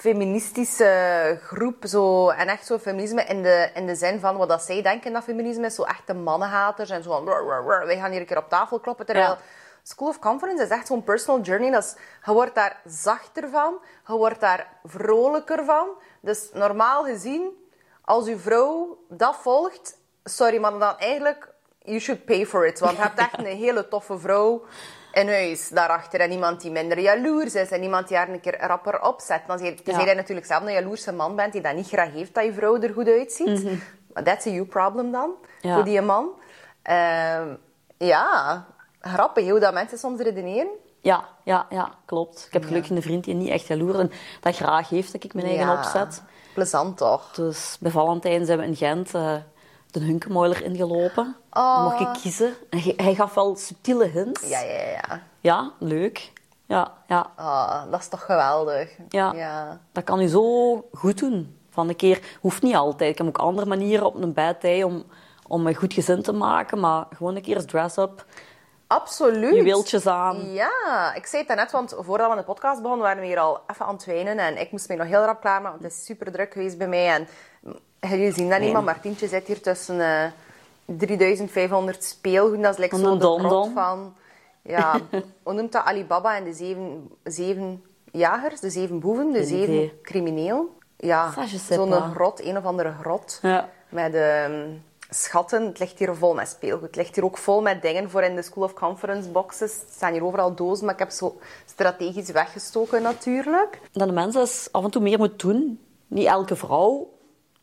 [0.00, 1.84] feministische groep...
[1.86, 5.12] Zo, en echt zo feminisme in de, in de zin van wat dat zij denken
[5.12, 5.74] dat feminisme is.
[5.74, 6.90] Zo echte mannenhaters.
[6.90, 7.28] En zo van...
[7.28, 9.06] "Rrr, rrr, rrr, wij gaan hier een keer op tafel kloppen.
[9.06, 9.28] Terwijl...
[9.28, 9.38] Ja.
[9.82, 11.70] School of Conference is echt zo'n personal journey.
[11.70, 13.78] Dat is, je wordt daar zachter van.
[14.06, 15.88] Je wordt daar vrolijker van.
[16.20, 17.50] Dus normaal gezien,
[18.04, 19.98] als uw vrouw dat volgt...
[20.24, 21.48] Sorry, maar dan eigenlijk...
[21.78, 22.78] You should pay for it.
[22.78, 24.64] Want je hebt echt een hele toffe vrouw
[25.12, 26.20] in huis daarachter.
[26.20, 27.70] En iemand die minder jaloers is.
[27.70, 29.42] En iemand die haar een keer rapper opzet.
[29.46, 30.04] Want je, Ja.
[30.04, 32.80] jij natuurlijk zelf een jaloerse man bent die dat niet graag heeft dat je vrouw
[32.80, 33.64] er goed uitziet.
[34.12, 35.30] Maar that's a you problem dan.
[35.30, 35.68] Mhm.
[35.68, 35.74] Ja.
[35.74, 36.28] Voor die man.
[36.82, 37.48] Ehm,
[37.98, 38.64] ja,
[39.00, 40.68] grappig hoe dat mensen soms redeneren.
[41.00, 42.44] Ja, ja, ja, klopt.
[42.46, 45.34] Ik heb gelukkig een vriend die niet echt jaloers en dat graag heeft dat ik
[45.34, 46.22] mijn eigen opzet.
[46.54, 47.30] Plezant toch?
[47.32, 49.34] Dus bij Valentijn zijn we in Gent uh,
[49.90, 51.36] de Hunkemoiler ingelopen.
[51.50, 51.82] Oh.
[51.82, 52.54] Mocht ik kiezen.
[52.70, 54.48] En hij, hij gaf wel subtiele hints.
[54.48, 55.22] Ja, ja, ja.
[55.40, 56.32] Ja, leuk.
[56.66, 57.30] Ja, ja.
[57.36, 58.90] Ah, dat is toch geweldig.
[59.08, 59.32] Ja.
[59.32, 59.80] ja.
[59.92, 61.56] Dat kan u zo goed doen.
[61.70, 63.10] Van een keer, hoeft niet altijd.
[63.10, 65.04] Ik heb ook andere manieren op een bad day om,
[65.46, 66.80] om me goed gezind te maken.
[66.80, 68.24] Maar gewoon een keer eens dress-up.
[68.90, 69.54] Absoluut.
[69.54, 70.52] Je wieltjes aan.
[70.52, 73.60] Ja, ik zei het net, want voordat we de podcast begonnen, waren we hier al
[73.66, 74.38] even aan het wijnen.
[74.38, 76.88] En ik moest mij nog heel rap klaarmaken, want het is super druk geweest bij
[76.88, 77.14] mij.
[77.14, 77.28] En
[78.00, 80.24] jullie zien dat niet, maar Martientje zit hier tussen uh,
[80.84, 82.62] 3500 speelgoed.
[82.62, 84.14] Dat is like zo de grot van...
[84.62, 85.00] Ja,
[85.42, 85.84] hoe noemt dat?
[85.84, 90.78] Alibaba en de zeven, zeven jagers, de zeven boeven, de zeven crimineel.
[90.96, 93.38] Ja, zo'n grot, een of andere grot.
[93.42, 93.68] Ja.
[93.88, 95.66] Met um, schatten.
[95.66, 96.86] Het ligt hier vol met speelgoed.
[96.86, 99.72] Het ligt hier ook vol met dingen voor in de School of Conference boxes.
[99.80, 103.80] Er staan hier overal dozen, maar ik heb zo strategisch weggestoken natuurlijk.
[103.92, 105.80] Dat de mensen af en toe meer moeten doen.
[106.06, 107.10] Niet elke vrouw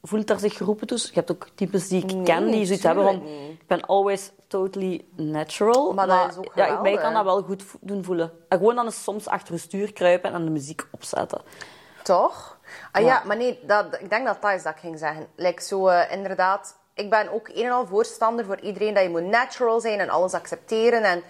[0.02, 0.98] voelt daar zich geroepen toe.
[0.98, 3.24] Je hebt ook types die ik Nee, ken die zoiets hebben van...
[3.24, 3.52] niet.
[3.60, 5.94] Ik ben always totally natural.
[5.94, 8.32] Maar dat is ook ja, ik- mij kan dat wel goed doen voelen.
[8.50, 11.42] En gewoon dan eens soms achter je stuur kruipen en de muziek opzetten.
[12.04, 12.58] Toch?
[12.92, 13.08] Ah Ja.
[13.08, 15.28] ja, maar nee, dat, ik denk dat dat is dat ik ging zeggen.
[15.36, 19.10] Like zo, eh, inderdaad, ik ben ook een en al voorstander voor iedereen dat je
[19.10, 21.04] moet natural zijn en alles accepteren.
[21.04, 21.24] En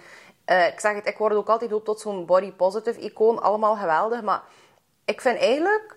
[0.44, 3.42] eh, ik zeg het, ik word ook altijd op tot zo'n body positive icoon.
[3.42, 4.42] Allemaal geweldig, maar
[5.04, 5.96] ik vind eigenlijk...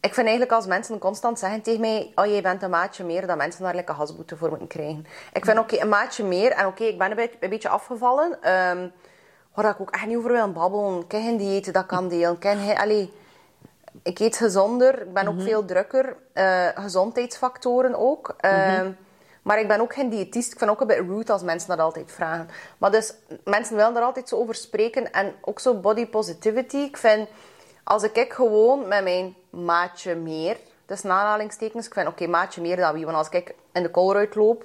[0.00, 2.12] Ik vind eigenlijk als mensen constant zeggen tegen mij...
[2.14, 5.06] Oh, jij bent een maatje meer, dat mensen daar lekker hasboete voor moeten krijgen.
[5.32, 6.50] Ik vind, oké, een maatje meer.
[6.50, 8.42] En oké, ik ben een beetje, afgevallen.
[8.42, 8.88] ehm
[9.54, 11.06] waar ik ook echt niet over wil babbelen.
[11.06, 12.38] Ken geen dieet dat kan delen.
[12.38, 12.76] Ken geen...
[12.76, 13.12] Allee,
[14.02, 16.16] ik eet gezonder, ik ben ook veel drukker.
[16.32, 18.34] eh, gezondheidsfactoren ook.
[18.40, 18.90] Ehm,
[19.42, 20.52] Maar ik ben ook geen diëtist.
[20.52, 22.48] Ik vind ook een beetje rude als mensen dat altijd vragen.
[22.78, 23.14] Maar dus,
[23.44, 25.12] mensen willen daar altijd zo over spreken.
[25.12, 26.76] En ook zo body positivity.
[26.76, 27.28] Ik vind,
[27.84, 30.56] als ik gewoon met mijn maatje meer...
[30.86, 31.86] Dus aanhalingstekens.
[31.86, 33.04] Ik vind, oké, maatje meer dan wie.
[33.04, 34.64] Want als ik in de koolruit loop,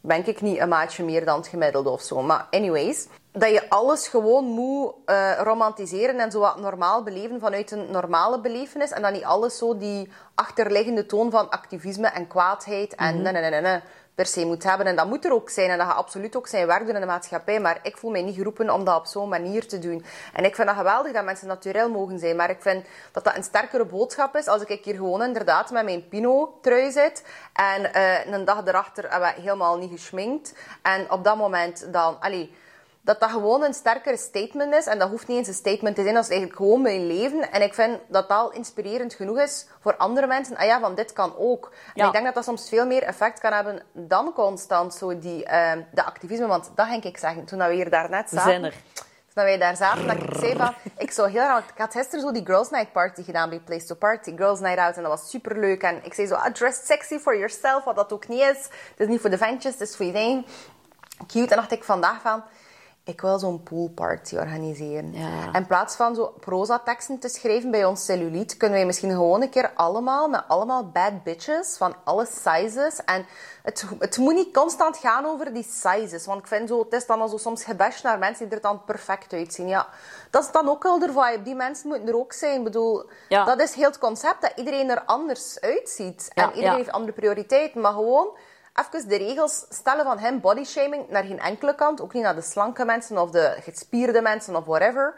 [0.00, 2.22] ben ik niet een maatje meer dan het gemiddelde of zo.
[2.22, 3.06] Maar anyways,
[3.38, 8.40] dat je alles gewoon moet eh, romantiseren en zo wat normaal beleven vanuit een normale
[8.40, 8.90] belevenis.
[8.90, 13.40] En dan niet alles zo die achterliggende toon van activisme en kwaadheid en nee, nee,
[13.42, 13.80] nee, nee, nee,
[14.14, 14.86] per se moet hebben.
[14.86, 17.00] En dat moet er ook zijn en dat gaat absoluut ook zijn werk doen in
[17.00, 17.60] de maatschappij.
[17.60, 20.04] Maar ik voel mij niet geroepen om dat op zo'n manier te doen.
[20.32, 22.36] En ik vind dat geweldig dat mensen natuurlijk mogen zijn.
[22.36, 25.84] Maar ik vind dat dat een sterkere boodschap is als ik hier gewoon inderdaad met
[25.84, 27.24] mijn Pino-trui zit.
[27.52, 30.54] En eh, een dag erachter eh, wel helemaal niet geschminkt.
[30.82, 32.20] En op dat moment dan...
[32.20, 32.52] Allee,
[33.08, 34.86] dat dat gewoon een sterkere statement is.
[34.86, 37.52] En dat hoeft niet eens een statement te zijn, dat is eigenlijk gewoon mijn leven.
[37.52, 40.56] En ik vind dat dat al inspirerend genoeg is voor andere mensen.
[40.56, 41.72] Ah ja, van dit kan ook.
[41.94, 45.44] En ik denk dat dat soms veel meer effect kan hebben dan constant zo die,
[45.44, 46.46] eh, de activisme.
[46.46, 48.50] Want dat ging ik zeggen, toen we hier daarnet zaten.
[48.50, 48.74] zijn er.
[49.34, 50.74] Toen wij daar zaten, dat ik zei van...
[50.96, 51.68] Ik zou heel graag...
[51.68, 54.36] Ik had gisteren zo die Girls Night Party gedaan bij Place to Party.
[54.36, 54.96] Girls Night Out.
[54.96, 55.82] En dat was superleuk.
[55.82, 57.84] En ik zei zo, ah, dress sexy for yourself.
[57.84, 58.62] Wat dat ook niet is.
[58.90, 60.46] Het is niet voor de ventjes, het is voor iedereen.
[61.26, 61.50] Cute.
[61.50, 62.42] En dacht ik vandaag van...
[63.08, 65.12] Ik wil zo'n poolparty organiseren.
[65.12, 65.46] Ja.
[65.52, 69.42] En in plaats van zo proza-teksten te schrijven bij ons celluliet, kunnen wij misschien gewoon
[69.42, 73.04] een keer allemaal, met allemaal bad bitches van alle sizes.
[73.04, 73.26] En
[73.62, 76.26] het, het moet niet constant gaan over die sizes.
[76.26, 78.62] Want ik vind zo, het is dan al zo soms gebashed naar mensen die er
[78.62, 79.68] dan perfect uitzien.
[79.68, 79.86] Ja,
[80.30, 81.42] dat is dan ook wel de vibe.
[81.42, 82.58] Die mensen moeten er ook zijn.
[82.58, 83.44] Ik bedoel, Ja.
[83.44, 86.30] dat is heel het concept, dat iedereen er anders uitziet.
[86.34, 87.80] En Ja, iedereen heeft andere prioriteiten.
[87.80, 88.28] Maar gewoon
[88.78, 92.00] even de regels stellen van hem bodyshaming naar geen enkele kant.
[92.00, 95.14] Ook niet naar de slanke mensen of de gespierde mensen of whatever.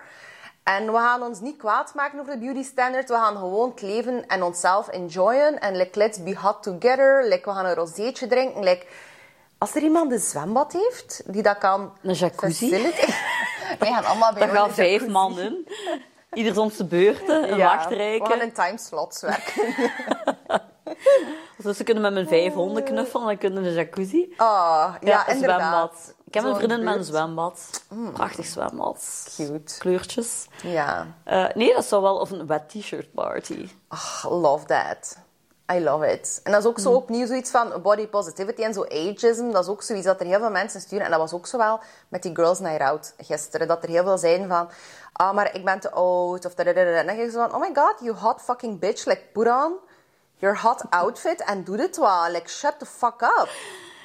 [0.63, 3.09] En we gaan ons niet kwaad maken over de beauty standard.
[3.09, 5.61] We gaan gewoon het leven en onszelf enjoyen.
[5.61, 7.29] En like, let's be hot together.
[7.29, 8.63] Like, we gaan een rozeetje drinken.
[8.63, 8.87] Like,
[9.59, 11.93] als er iemand een zwembad heeft die dat kan...
[12.03, 12.71] Een jacuzzi.
[12.71, 12.93] Wij
[13.95, 15.13] gaan allemaal bij ons gaan vijf jacuzzi.
[15.13, 15.69] man in.
[16.33, 18.25] Ieder soms de beurten, een Ja, wachtrijke.
[18.25, 19.75] We gaan in timeslots werken.
[21.63, 24.35] Dus ze kunnen met mijn vijf honden knuffelen en dan kunnen een jacuzzi.
[24.37, 25.61] Ah, ja, een inderdaad.
[25.61, 26.15] zwembad.
[26.25, 27.85] Ik heb een vriendin met een zwembad.
[28.13, 29.27] Prachtig zwembad.
[29.37, 29.79] Cute.
[29.79, 30.47] Kleurtjes.
[30.63, 31.07] Ja.
[31.25, 32.17] Eh, nee, dat zou wel...
[32.17, 33.69] Of een wet t-shirt party.
[33.89, 35.17] Ach, love that.
[35.73, 36.41] I love it.
[36.45, 36.83] En dat is ook Mm.
[36.83, 39.51] zo opnieuw zoiets van body positivity en zo ageism.
[39.51, 41.05] Dat is ook zoiets dat er heel veel mensen sturen.
[41.05, 43.69] En dat was ook zo wel met die Girls Night Out gisteren.
[43.69, 44.71] Dat er heel veel zeiden van...
[45.13, 46.45] Ah, maar ik ben te oud.
[46.45, 46.55] Of.
[46.55, 47.55] En dan denk je zo van...
[47.55, 49.05] Oh my god, you hot fucking bitch.
[49.05, 49.73] Like, put on
[50.41, 52.31] your hot outfit en doe dit wel.
[52.31, 53.49] Like, shut the fuck up.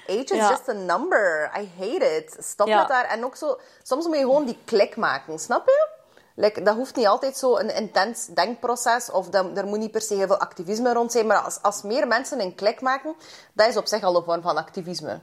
[0.08, 0.50] Age is Ja.
[0.50, 1.52] just a number.
[1.60, 2.36] I hate it.
[2.40, 2.80] Stop Ja.
[2.80, 3.06] met daar.
[3.06, 3.60] En ook zo...
[3.84, 5.40] Soms moet je gewoon die klik maken.
[5.40, 5.88] Snap je?
[6.36, 10.02] Like, dat hoeft niet altijd zo een intens denkproces of dat, er moet niet per
[10.02, 11.28] se heel veel activisme rond zijn.
[11.28, 13.16] Maar als, als meer mensen een klik maken,
[13.54, 15.20] dat is op zich al een vorm van activisme.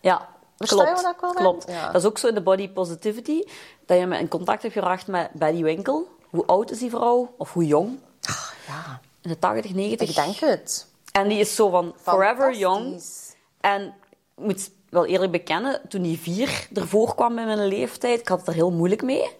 [0.00, 1.02] Ja, Versta je klopt.
[1.02, 1.68] wat ik wil klopt.
[1.70, 1.86] Ja.
[1.86, 3.42] Dat is ook zo in de body positivity.
[3.86, 6.08] Dat je me in contact hebt geraakt met Betty Winkel.
[6.30, 7.34] Hoe oud is die vrouw?
[7.38, 7.98] Of hoe jong?
[8.66, 9.00] Ja.
[9.24, 10.08] In de 80, 90.
[10.08, 10.86] Ik denk het.
[11.12, 13.02] En die is zo van forever young.
[13.60, 13.82] En
[14.36, 18.38] ik moet wel eerlijk bekennen, toen die vier ervoor kwam in mijn leeftijd, ik had
[18.38, 19.30] het er heel moeilijk mee.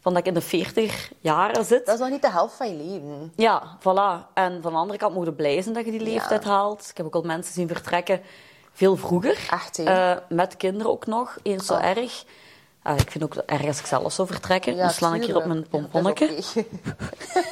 [0.00, 1.86] Van dat ik in de 40 jaren zit.
[1.86, 3.32] Dat is nog niet de helft van je leven.
[3.36, 4.32] Ja, voilà.
[4.34, 6.88] En van de andere kant mogen blij zijn dat je die leeftijd haalt.
[6.90, 8.20] Ik heb ook al mensen zien vertrekken
[8.72, 9.46] veel vroeger.
[9.50, 9.78] Echt?
[9.78, 11.84] Eh, met kinderen ook nog, eens zo Oh.
[11.84, 12.24] erg.
[12.82, 14.74] Ah, ik vind ook erg als ik zelf zou vertrekken.
[14.74, 16.26] Ja, dan sla ik hier op mijn pomponnetje.
[16.54, 16.62] Ja,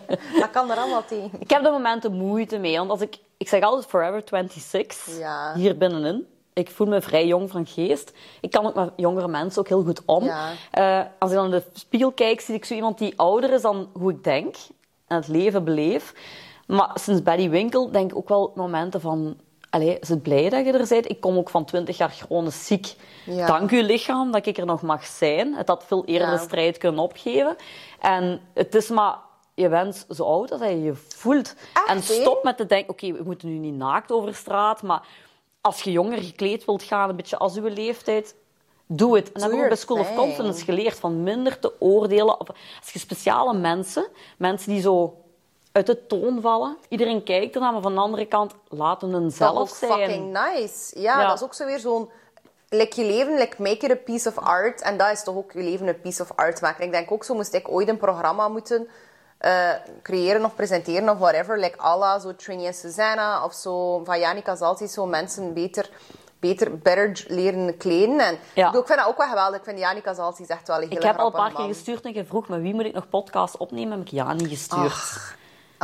[0.40, 1.30] dat kan er allemaal tegen.
[1.40, 5.54] Ik heb daar momenten moeite mee, want als ik, ik zeg altijd forever 26 Ja.
[5.54, 6.26] hier binnenin.
[6.54, 8.12] Ik voel me vrij jong van geest.
[8.40, 10.24] Ik kan ook met jongere mensen ook heel goed om.
[10.24, 10.48] Ja.
[10.70, 13.62] Eh, als ik dan in de spiegel kijk, zie ik zo iemand die ouder is
[13.62, 14.56] dan hoe ik denk
[15.06, 16.14] en het leven beleef.
[16.66, 19.36] Maar sinds Betty Winkel denk ik ook wel momenten van...
[19.70, 21.10] Allee, is het blij dat je er bent?
[21.10, 22.94] Ik kom ook van 20 jaar chronisch ziek.
[23.26, 23.46] Ja.
[23.46, 25.54] Dank uw lichaam dat ik er nog mag zijn.
[25.54, 26.34] Het had veel eerder Ja.
[26.34, 27.56] de strijd kunnen opgeven.
[28.00, 29.16] En het is maar...
[29.54, 31.54] Je bent zo oud dat je je voelt.
[31.74, 32.90] Echt, en stop met te denken...
[32.90, 35.02] Oké, we moeten nu niet naakt over straat, maar...
[35.60, 38.34] Als je jonger gekleed wilt gaan, een beetje als uw leeftijd...
[38.86, 39.26] Doe het.
[39.26, 40.14] En dat hebben we bij School of.
[40.14, 40.98] Confidence geleerd.
[40.98, 42.38] Van minder te oordelen.
[42.38, 44.06] Als je speciale mensen...
[44.38, 45.16] Mensen die zo
[45.72, 46.76] uit de toon vallen.
[46.88, 49.92] Iedereen kijkt ernaar, maar van de andere kant laten hun Dat is zelf ook zijn.
[49.92, 51.00] fucking nice.
[51.00, 51.26] Ja, Ja.
[51.26, 52.10] dat is ook zo weer zo'n...
[52.68, 54.80] Like je leven, like make it a piece of art.
[54.80, 56.84] En dat is toch ook je leven een piece of art maken.
[56.84, 58.88] Ik denk ook, zo moest ik ooit een programma moeten
[59.42, 59.70] eh,
[60.02, 61.58] creëren of presenteren of whatever.
[61.58, 64.86] Like la zo Trini en Susanna of zo van Janica Zalti.
[64.86, 65.90] Zo mensen beter,
[66.40, 68.18] beter, better leren kleden.
[68.20, 68.66] En Ja.
[68.66, 69.58] ik, vind dat ook wel geweldig.
[69.58, 72.04] Ik vind Janica Zalti echt wel een hele Ik heb al een paar keer gestuurd
[72.04, 74.92] en je vroeg me wie moet ik nog podcast opnemen, heb ik ja niet gestuurd.
[74.92, 75.36] Ach,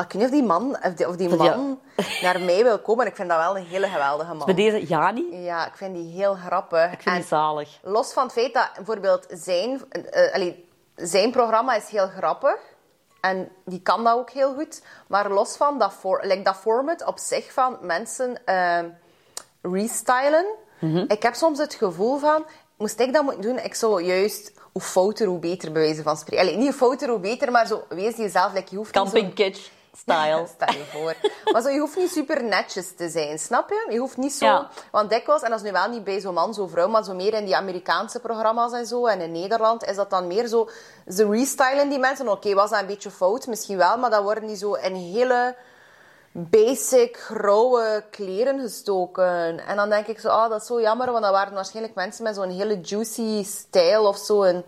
[0.07, 1.37] ik weet niet of die man, of die, of die ja.
[1.37, 1.79] man
[2.23, 3.07] naar mij wil komen.
[3.07, 4.45] Ik vind dat wel een hele geweldige man.
[4.47, 6.85] Bij deze Jani, Ja, ik vind die heel grappig.
[6.93, 7.79] ik vind En die zalig.
[7.83, 12.57] los van het feit dat bijvoorbeeld zijn, eh, allee, zijn programma is heel grappig.
[13.21, 14.83] En die kan dat ook heel goed.
[15.07, 18.85] Maar los van dat, for, like dat format op zich van mensen eh,
[19.63, 20.47] restylen.
[20.81, 21.05] Mhm.
[21.09, 22.47] Ik heb soms het gevoel van,
[22.77, 26.17] moest ik dat moeten doen, ik zou juist hoe fouter, hoe beter bij wijze van
[26.17, 26.45] spreken.
[26.45, 28.53] Allee, niet hoe fouter, hoe beter, maar zo, wees jezelf.
[28.53, 29.71] Like, je hoeft Camping kitsch
[30.01, 30.47] style.
[30.55, 31.15] Stel je voor.
[31.53, 33.87] Maar zo, je hoeft niet super netjes te zijn, snap je?
[33.91, 34.45] Je hoeft niet zo...
[34.45, 34.69] Ja.
[34.91, 37.15] Want dikwijls, en dat is nu wel niet bij zo'n man, zo'n vrouw, maar zo
[37.15, 40.69] meer in die Amerikaanse programma's en zo, en in Nederland, is dat dan meer zo...
[41.09, 42.29] Ze restylen die mensen.
[42.29, 43.47] Oké, was dat een beetje fout?
[43.47, 45.57] Misschien wel, maar dan worden die zo in hele
[46.33, 49.67] basic, grauwe kleren gestoken.
[49.67, 52.25] En dan denk ik zo, ah, dat is zo jammer, want dat waren waarschijnlijk mensen
[52.25, 54.65] met zo'n hele juicy stijl of zo, een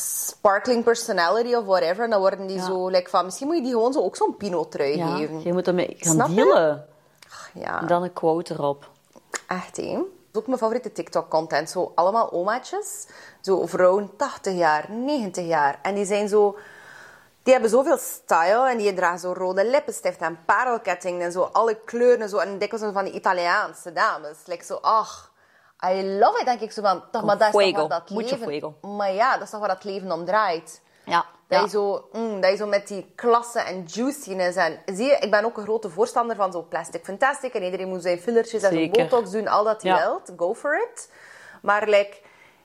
[0.00, 2.04] sparkling personality of whatever.
[2.04, 2.64] En dan worden die Ja.
[2.64, 5.42] zo, like, van, misschien moet je die gewoon zo ook zo'n Pinot-trui Ja, geven.
[5.42, 6.28] je moet ermee gaan Snap.
[7.54, 8.90] Ja, En dan een quote erop.
[9.48, 9.92] echt, hè.
[9.92, 11.70] Dat is ook mijn favoriete TikTok-content.
[11.70, 13.06] Zo allemaal omaatjes.
[13.40, 15.78] Zo vrouwen 80 jaar, 90 jaar.
[15.82, 16.56] En die zijn zo...
[17.42, 21.78] Die hebben zoveel style en die dragen zo rode lippenstift en parelkettingen en zo alle
[21.84, 22.36] kleuren en zo.
[22.38, 24.36] En dikwijls van die Italiaanse dames.
[24.46, 25.32] Like zo, ach,
[25.90, 27.02] I love it, denk ik zo van.
[27.10, 28.38] Toch, maar dat is toch dat leven...
[28.38, 28.74] fuego.
[28.80, 30.82] Maar ja, dat is toch wat dat leven om draait.
[31.04, 31.26] Ja.
[31.48, 31.64] Dat, ja.
[31.64, 34.78] je zo, mm, dat je zo met die klasse en juiciness en...
[34.86, 37.54] Zie je, ik ben ook een grote voorstander van zo plastic fantastic.
[37.54, 39.96] En iedereen moet zijn fillertjes en botox doen, al dat Ja.
[39.98, 40.32] wilt.
[40.36, 41.10] Go for it.
[41.62, 42.16] Maar like,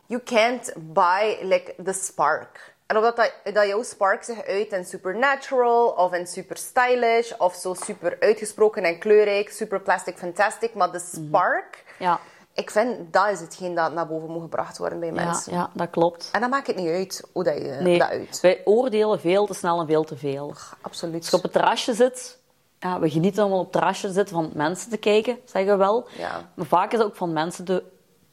[0.05, 2.73] you can't buy like the spark.
[2.85, 7.31] En of dat, dat, dat jouw spark zich uit in supernatural of in super stylish
[7.37, 10.73] of zo super uitgesproken en kleurrijk, super plastic fantastic.
[10.73, 12.19] Maar de spark, Ja.
[12.59, 15.53] Ik vind dat is hetgeen dat naar boven moet gebracht worden bij Ja, mensen.
[15.53, 16.29] ja, dat klopt.
[16.31, 18.39] En dan maakt het niet uit hoe dat je Nee, dat uit.
[18.41, 20.53] wij oordelen veel te snel en veel te veel.
[20.81, 21.21] Absoluut.
[21.21, 22.39] Als je op het terrasje zit,
[22.79, 26.07] ja, we genieten allemaal op het terrasje zitten van mensen te kijken, zeggen we wel.
[26.17, 26.49] Ja.
[26.53, 27.83] Maar vaak is het ook van mensen te,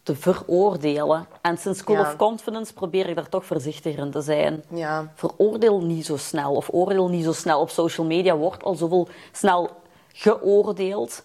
[0.02, 1.26] te veroordelen.
[1.42, 2.00] En sinds School Ja.
[2.02, 4.62] of Confidence probeer ik daar toch voorzichtiger in te zijn.
[4.68, 5.12] Ja.
[5.14, 7.60] Veroordeel niet zo snel, of oordeel niet zo snel.
[7.60, 9.70] Op social media wordt al zoveel snel
[10.12, 11.22] geoordeeld.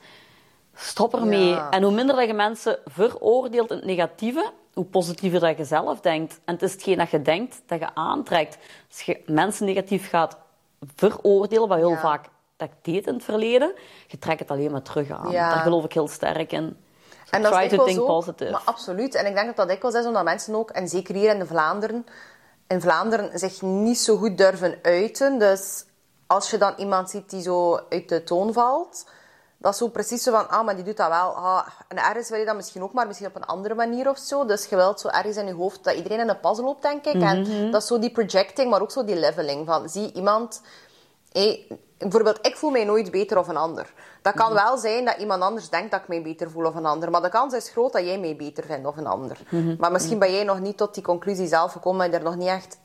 [0.76, 1.47] Stop ermee.
[1.49, 1.69] Ja.
[1.69, 5.99] En hoe minder dat je mensen veroordeelt in het negatieve, hoe positiever dat je zelf
[5.99, 6.39] denkt.
[6.45, 8.57] En het is hetgeen dat je denkt, dat je aantrekt.
[8.89, 10.38] Als je mensen negatief gaat
[10.95, 11.99] veroordelen, wat heel Ja.
[11.99, 12.26] vaak
[12.57, 13.74] dat ik deed in het verleden,
[14.07, 15.32] je trekt het alleen maar terug aan.
[15.32, 15.49] Ja.
[15.53, 16.78] Daar geloof ik heel sterk in.
[17.30, 18.51] En dat Try is to think ook- positive.
[18.51, 19.15] Maar absoluut.
[19.15, 21.45] En ik denk dat dat dikwijls is omdat mensen ook, en zeker hier in de
[21.45, 22.05] Vlaanderen,
[22.67, 25.39] in Vlaanderen zich niet zo goed durven uiten.
[25.39, 25.86] Dus
[26.28, 29.05] als je dan iemand ziet die zo uit de toon valt,
[29.62, 31.36] dat is zo precies zo van, ah, maar die doet dat wel.
[31.36, 34.18] Ah, en ergens wil je dat misschien ook, maar misschien op een andere manier of
[34.18, 34.45] zo.
[34.45, 37.05] Dus je wilt zo ergens in je hoofd dat iedereen in een pas loopt, denk
[37.05, 37.16] ik.
[37.16, 37.26] Mhm.
[37.26, 40.62] En dat is zo die projecting, maar ook zo die leveling van, zie iemand...
[41.32, 43.93] Hé, bijvoorbeeld, ik voel mij nooit beter of een ander.
[44.22, 46.86] Dat kan wel zijn dat iemand anders denkt dat ik mij beter voel of een
[46.86, 47.12] ander.
[47.12, 49.38] Maar de kans is groot dat jij mij beter vindt of een ander.
[49.78, 52.05] Maar misschien ben jij nog niet tot die conclusie zelf gekomen.
[52.05, 52.78] En er nog niet echt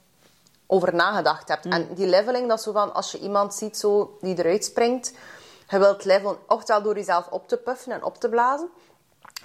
[0.66, 1.66] over nagedacht hebt.
[1.66, 5.12] En die leveling, dat is zo van, als je iemand ziet zo, die eruit springt,
[5.69, 8.69] je wilt levelen, oftewel door jezelf op te puffen en op te blazen,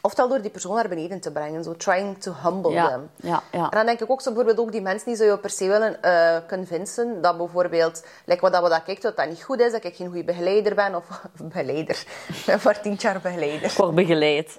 [0.01, 1.63] oftewel door die persoon naar beneden te brengen.
[1.63, 3.09] Zo trying to humble Ja, them.
[3.15, 3.63] ja, ja.
[3.63, 5.67] En dan denk ik ook zo bijvoorbeeld ook die mensen die zo je per se
[5.67, 9.72] willen eh convincen, dat bijvoorbeeld, like wat dat we dat dat dat niet goed is,
[9.72, 11.22] dat ik geen goede begeleider ben, of
[11.53, 13.74] begeleider, ik ben voor tien jaar begeleider.
[13.78, 14.57] Word begeleid.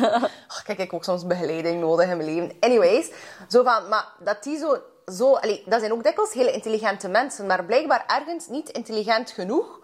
[0.48, 2.56] Ach, kijk, ik heb ook soms begeleiding nodig in mijn leven.
[2.60, 3.10] Anyways,
[3.48, 4.76] zo van, maar dat die zo...
[5.06, 9.80] zo allee, dat zijn ook dikwijls hele intelligente mensen, maar blijkbaar ergens niet intelligent genoeg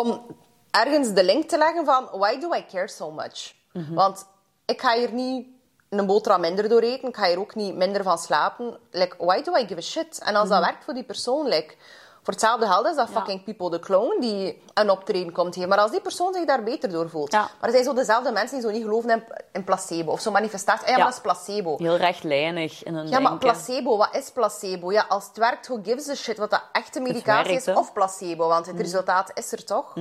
[0.00, 0.26] om
[0.70, 3.54] ergens de link te leggen van why do I care so much?
[3.90, 4.26] Want
[4.64, 5.46] ik ga hier niet
[5.88, 8.78] een boterham minder door eten, ik ga hier ook niet minder van slapen.
[8.90, 10.18] Like, why do I give a shit?
[10.18, 11.74] En als dat werkt voor die persoon, like,
[12.22, 15.68] voor hetzelfde geld is dat fucking People the Clown die een optreden komt geven.
[15.68, 17.32] Maar als die persoon zich daar beter door voelt.
[17.32, 20.12] Maar er zijn zo dezelfde mensen die zo niet geloven in, in placebo.
[20.12, 20.82] Of zo manifestatie.
[20.86, 21.02] Ah, ja, Ja.
[21.04, 21.76] maar dat is placebo.
[21.78, 24.92] Heel rechtlijnig in een Ja, maar placebo, wat is placebo?
[24.92, 27.66] Ja, als het werkt, who gives a shit wat dat echte medicatie werkt, is?
[27.74, 27.78] Mhm.
[27.78, 28.48] of placebo?
[28.48, 29.94] Want het resultaat is er toch?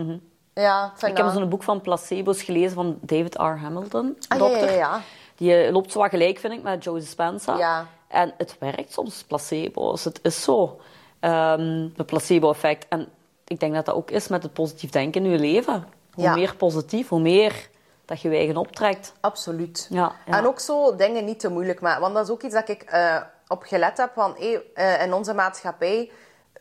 [0.54, 3.42] Ja, ik vind Ik heb zo'n boek van placebo's gelezen van David R.
[3.42, 4.70] Hamilton, Ah, dokter.
[4.72, 5.02] ja, ja.
[5.36, 7.58] Die eh, loopt zo wat gelijk, vind ik, met Joe Dispenza.
[7.58, 7.88] Ja.
[8.08, 10.04] En het werkt soms, placebo's.
[10.04, 10.80] Het is zo.
[11.22, 12.86] Ehm het placebo-effect.
[12.90, 13.08] En
[13.48, 15.88] ik denk dat dat ook is met het positief denken in je leven.
[16.14, 16.34] Hoe Ja.
[16.34, 17.70] meer positief, hoe meer
[18.06, 19.14] dat je je eigen optrekt.
[19.20, 19.88] Absoluut.
[19.90, 20.38] Ja, ja.
[20.38, 22.02] En ook zo dingen niet te moeilijk maken.
[22.02, 24.12] Want dat is ook iets dat ik eh, op gelet heb.
[24.14, 26.12] Van, hé, eh, in onze maatschappij,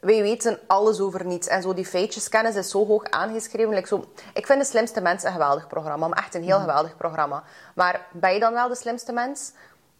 [0.01, 1.47] wij weten alles over niets.
[1.49, 3.75] En zo die feitjeskennis is zo hoog aangeschreven.
[3.75, 4.05] Like zo,
[4.35, 6.09] ik vind De Slimste Mens een geweldig programma.
[6.09, 7.43] Maar echt een heel geweldig programma.
[7.75, 9.53] Maar ben je dan wel de slimste mens?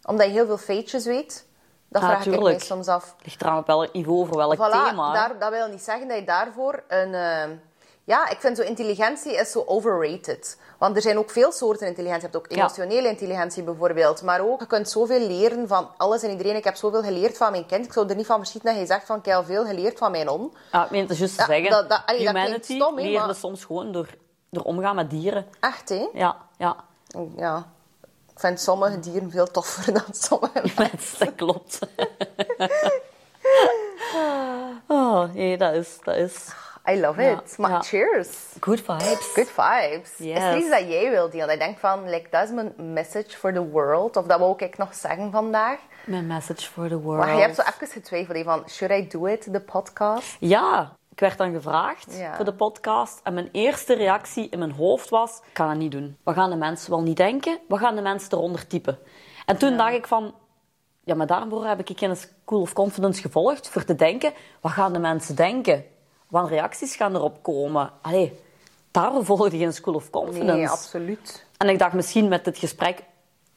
[0.03, 1.45] Omdat je heel veel feitjes weet?
[1.91, 3.15] Dat Ah, vraag ik mij soms af.
[3.23, 5.13] Ligt eraan op welk niveau, voor welk Voilà, thema.
[5.13, 7.13] daar, dat wil niet zeggen dat je daarvoor een...
[7.13, 7.49] eh,
[8.03, 10.59] ja, ik vind zo intelligentie is zo overrated.
[10.77, 12.27] Want er zijn ook veel soorten intelligentie.
[12.27, 12.57] Je hebt ook Ja.
[12.57, 14.21] emotionele intelligentie bijvoorbeeld.
[14.23, 16.55] Maar ook, je kunt zoveel leren van alles en iedereen.
[16.55, 17.85] Ik heb zoveel geleerd van mijn kind.
[17.85, 20.11] Ik zou er niet van verschieten dat je zegt van, ik heb veel geleerd van
[20.11, 20.53] mijn on.
[20.71, 21.69] Ah, ik meen, het is juist te Ja, zeggen.
[21.69, 24.07] dat- dat- allee, dat Humanity klinkt stom, maar- soms gewoon door,
[24.49, 25.45] door omgaan met dieren.
[25.59, 26.07] Echt, hè?
[26.13, 26.75] Ja, ja.
[27.35, 27.65] Ja.
[28.41, 31.77] Ik vind sommige dieren veel toffer dan sommige Mensen, dat klopt.
[34.87, 36.47] oh, nee, dat is, dat is
[36.89, 37.57] I love Ja, it.
[37.57, 37.81] Maar ja.
[37.81, 38.29] cheers.
[38.59, 39.31] good vibes.
[39.33, 40.11] Good vibes.
[40.17, 41.51] Is er iets dat jij wil delen?
[41.51, 44.17] Je denkt van, like, dat is mijn message for the world.
[44.17, 45.79] Of dat wou ik nog zeggen vandaag.
[46.05, 47.25] My message for the world.
[47.25, 50.35] Maar je hebt zo even getwijfeld van, should I do it, de podcast?
[50.39, 52.35] Ja, ik werd dan gevraagd Ja.
[52.35, 53.19] voor de podcast.
[53.23, 56.17] En mijn eerste reactie in mijn hoofd was, ik ga dat niet doen.
[56.23, 57.59] Wat gaan de mensen wel niet denken?
[57.67, 58.97] Wat gaan de mensen eronder typen?
[59.45, 60.33] En toen dacht ik van,
[61.03, 63.69] ja, maar daarvoor heb ik in School of Confidence gevolgd.
[63.69, 65.85] Voor te denken, wat gaan de mensen denken?
[66.27, 67.91] Wat reacties gaan erop komen?
[68.01, 68.39] Allee,
[68.91, 70.53] daarvoor volgde je een School of Confidence.
[70.53, 71.45] Nee, absoluut.
[71.57, 73.03] En ik dacht, misschien met dit gesprek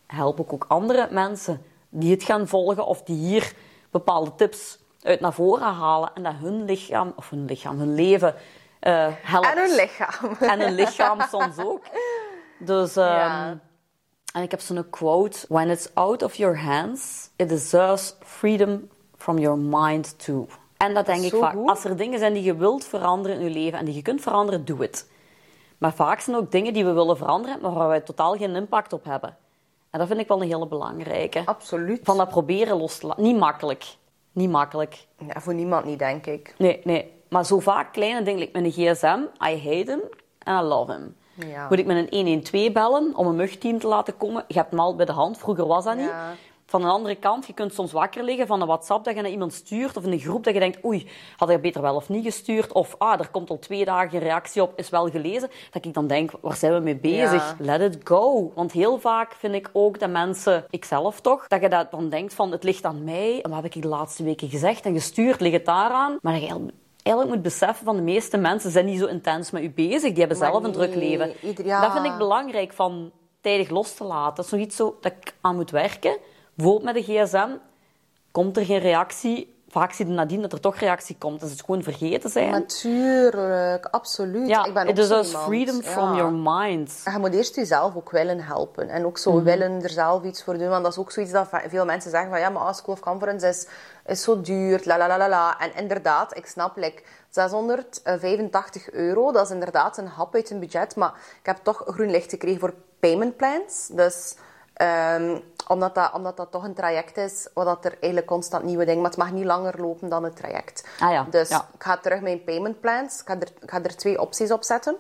[0.07, 3.53] help ik ook andere mensen die het gaan volgen of die hier
[3.91, 8.35] bepaalde tips uit naar voren halen en dat hun lichaam, of hun lichaam, hun leven
[8.81, 9.47] eh helpt.
[9.47, 10.37] En hun lichaam.
[10.53, 11.83] En hun lichaam soms ook.
[12.59, 13.59] Dus, ehm, Ja.
[14.33, 19.39] en ik heb zo'n quote: When it's out of your hands, it deserves freedom from
[19.39, 20.47] your mind too.
[20.77, 21.53] En dat denk ik vaak.
[21.53, 21.69] goed.
[21.69, 24.21] Als er dingen zijn die je wilt veranderen in je leven en die je kunt
[24.21, 25.11] veranderen, doe het.
[25.79, 28.57] Maar vaak zijn er ook dingen die we willen veranderen, maar waar wij totaal geen
[28.57, 29.37] impact op hebben.
[29.91, 31.43] En dat vind ik wel een hele belangrijke.
[31.45, 32.01] Absoluut.
[32.03, 33.23] Van dat proberen los te laten.
[33.23, 33.85] Niet makkelijk.
[34.35, 35.07] Niet makkelijk.
[35.27, 36.55] Ja, voor niemand niet, denk ik.
[36.59, 37.13] Nee, nee.
[37.29, 39.21] Maar zo vaak kleine dingen, like met een gsm.
[39.47, 40.01] I hate him
[40.43, 41.17] and I love him.
[41.49, 41.69] Ja.
[41.69, 44.45] Moet ik met een 112 bellen om een mugteam te laten komen?
[44.49, 45.39] Je hebt hem al bij de hand.
[45.39, 46.05] Vroeger was dat niet.
[46.05, 46.33] Ja.
[46.67, 49.31] Van een andere kant, je kunt soms wakker liggen van een WhatsApp dat je naar
[49.31, 49.97] iemand stuurt.
[49.97, 52.73] Of in een groep dat je denkt, oei, had ik beter wel of niet gestuurd?
[52.73, 55.51] Of, ah, er komt al twee dagen een reactie op, is wel gelezen.
[55.71, 57.33] Dat ik dan denk, waar zijn we mee bezig?
[57.49, 57.57] Ja.
[57.59, 58.53] Let it go.
[58.55, 62.35] Want heel vaak vind ik ook dat mensen, ikzelf toch, dat je dat dan denkt
[62.35, 63.43] van, het ligt aan mij.
[63.43, 65.41] En wat heb ik de laatste weken gezegd en gestuurd?
[65.41, 66.19] Ligt het daaraan?
[66.23, 66.49] Maar dat je
[67.03, 70.11] eigenlijk moet beseffen van de meeste mensen zijn niet zo intens met u bezig.
[70.11, 71.33] Die hebben Maar zelf een druk leven.
[71.43, 71.81] ieder- ja.
[71.81, 73.11] Dat vind ik belangrijk van
[73.41, 74.35] tijdig los te laten.
[74.37, 76.17] Dat is nog iets zo dat ik aan moet werken.
[76.55, 77.49] Bijvoorbeeld met de gsm.
[78.31, 79.53] Komt er geen reactie?
[79.69, 81.41] Vaak zie je nadien dat er toch reactie komt.
[81.41, 82.51] Dat ze het gewoon vergeten zijn.
[82.51, 84.49] Natuurlijk, absoluut.
[84.49, 85.83] ja, ik ben ook it is dus freedom Ja.
[85.91, 87.01] from your mind.
[87.13, 88.89] Je moet eerst jezelf ook willen helpen.
[88.89, 89.45] En ook zo Mhm.
[89.45, 90.69] willen er zelf iets voor doen.
[90.69, 92.39] Want dat is ook zoiets dat veel mensen zeggen van...
[92.41, 93.67] Ja, maar ah, School of Conference is,
[94.07, 94.81] is zo duur.
[94.85, 95.59] La, la, la, la, la.
[95.61, 96.77] En inderdaad, ik snap...
[96.77, 100.97] Like, 685 euro, dat is inderdaad een hap uit een budget.
[100.97, 103.89] Maar ik heb toch groen licht gekregen voor payment plans.
[103.93, 104.35] Dus...
[104.75, 108.85] ehm, omdat, dat, omdat dat toch een traject is, waar dat er eigenlijk constant nieuwe
[108.85, 109.01] dingen...
[109.01, 110.87] Maar het mag niet langer lopen dan het traject.
[110.99, 111.69] Ah ja, Dus ja.
[111.75, 113.21] ik ga terug mijn payment plans.
[113.21, 114.97] Ik ga er, ik ga er twee opties op zetten.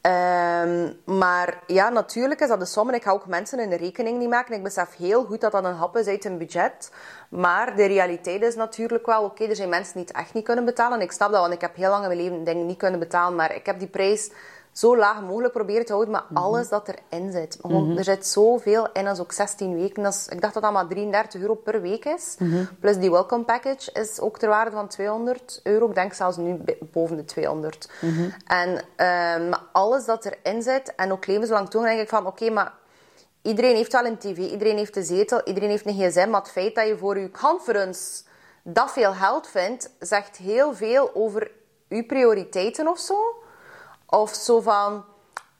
[0.00, 2.88] Ehm, maar ja, natuurlijk is dat de som.
[2.88, 4.54] En ik ga ook mensen een rekening niet maken.
[4.54, 6.92] Ik besef heel goed dat dat een hap is uit een budget.
[7.28, 9.24] Maar de realiteit is natuurlijk wel...
[9.24, 10.98] Oké, er zijn mensen die het echt niet kunnen betalen.
[10.98, 13.00] En ik snap dat, want ik heb heel lang in mijn leven dingen niet kunnen
[13.00, 13.36] betalen.
[13.36, 14.30] Maar ik heb die prijs
[14.72, 17.58] zo laag mogelijk proberen te houden met alles dat erin zit.
[17.60, 20.02] Gewoon, Er zit zoveel in, is ook 16 weken.
[20.02, 22.36] Dat is, ik dacht dat dat maar 33 euro per week is.
[22.80, 25.88] Plus die welcome package is ook ter waarde van 200 euro.
[25.88, 26.60] Ik denk zelfs nu
[26.92, 27.90] boven de 200.
[28.46, 32.72] En ehm, alles dat erin zit, en ook levenslang toe, denk ik van, oké, maar
[33.42, 36.50] iedereen heeft wel een tv, iedereen heeft een zetel, iedereen heeft een gsm, maar het
[36.50, 38.22] feit dat je voor je conference
[38.62, 41.50] dat veel geld vindt, zegt heel veel over
[41.88, 43.41] je prioriteiten of zo.
[44.20, 45.04] Of zo van...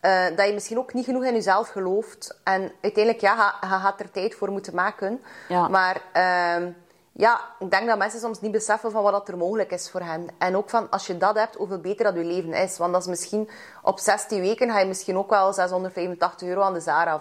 [0.01, 2.39] eh, dat je misschien ook niet genoeg in jezelf gelooft.
[2.45, 5.21] En uiteindelijk, ja, je, gaat er tijd voor moeten maken.
[5.49, 5.69] Ja.
[5.69, 6.71] Maar ehm,
[7.13, 10.01] ja, ik denk dat mensen soms niet beseffen van wat dat er mogelijk is voor
[10.01, 10.27] hen.
[10.39, 12.79] En ook van, als je dat hebt, hoeveel beter dat je leven is.
[12.79, 13.51] Want dat is misschien...
[13.83, 17.21] Op 16 weken ga je misschien ook wel 685 euro aan de Zara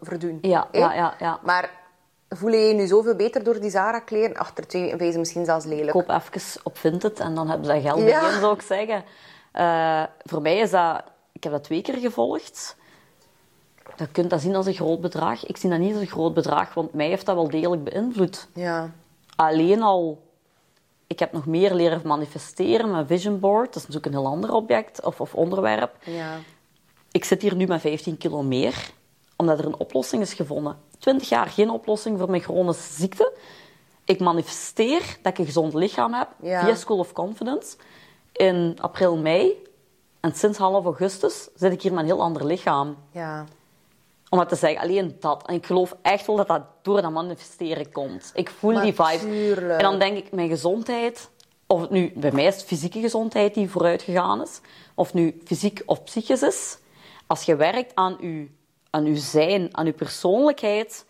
[0.00, 0.38] verdoen.
[0.42, 1.38] Ja, ja, ja, ja.
[1.42, 1.70] Maar
[2.28, 4.36] voel je je nu zoveel beter door die Zara-kleren?
[4.36, 5.90] Achter twee weken misschien zelfs lelijk.
[5.90, 8.20] koop even op Vinted en dan hebben ze dat geld Ja.
[8.20, 9.04] bij zou ik zeggen.
[9.52, 11.02] Eh, voor mij is dat...
[11.32, 12.76] Ik heb dat twee keer gevolgd.
[13.96, 15.46] Je kunt dat zien als een groot bedrag.
[15.46, 18.48] Ik zie dat niet als een groot bedrag, want mij heeft dat wel degelijk beïnvloed.
[18.54, 18.90] Ja.
[19.36, 20.22] Alleen al...
[21.06, 23.66] Ik heb nog meer leren manifesteren met Vision Board.
[23.66, 25.96] Dat is natuurlijk een heel ander object of, of onderwerp.
[26.04, 26.38] Ja.
[27.10, 28.90] Ik zit hier nu met 15 kilo meer,
[29.36, 30.76] omdat er een oplossing is gevonden.
[30.98, 33.32] 20 jaar geen oplossing voor mijn chronische ziekte.
[34.04, 36.64] Ik manifesteer dat ik een gezond lichaam heb Ja.
[36.64, 37.76] via School of Confidence.
[38.32, 39.62] In april, mei.
[40.20, 42.96] En sinds half augustus zit ik hier met een heel ander lichaam.
[43.10, 43.44] Ja.
[44.28, 45.46] Om dat te zeggen, alleen dat.
[45.46, 48.30] En ik geloof echt wel dat dat door dat manifesteren komt.
[48.34, 49.80] Ik voel Maar die tuurlijk.
[49.80, 51.30] En dan denk ik, mijn gezondheid...
[51.66, 54.60] Of het nu, bij mij is het fysieke gezondheid die vooruit gegaan is.
[54.94, 56.78] Of het nu fysiek of psychisch is.
[57.26, 58.48] Als je werkt aan je,
[58.90, 61.04] aan uw zijn, aan je persoonlijkheid...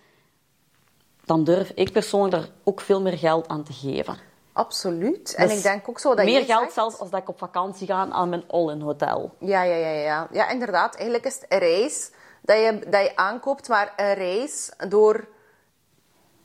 [1.24, 4.16] Dan durf ik persoonlijk daar ook veel meer geld aan te geven.
[4.52, 5.34] Absoluut.
[5.34, 7.38] En Dus ik denk ook zo dat Meer geld zegt- zelfs als dat ik op
[7.38, 9.34] vakantie ga aan mijn all-in hotel.
[9.38, 10.28] Ja, ja, ja, ja.
[10.30, 10.94] Ja, inderdaad.
[10.94, 15.28] Eigenlijk is het een reis dat je, dat je aankoopt, maar een reis door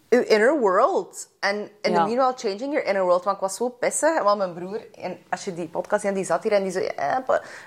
[0.09, 1.27] je inner world.
[1.39, 1.97] En in Ja.
[2.03, 3.23] the meanwhile changing your inner world.
[3.23, 6.25] Want ik was zo pissig, want mijn broer, en als je die podcast ziet, die
[6.25, 7.17] zat hier en die zei, eh,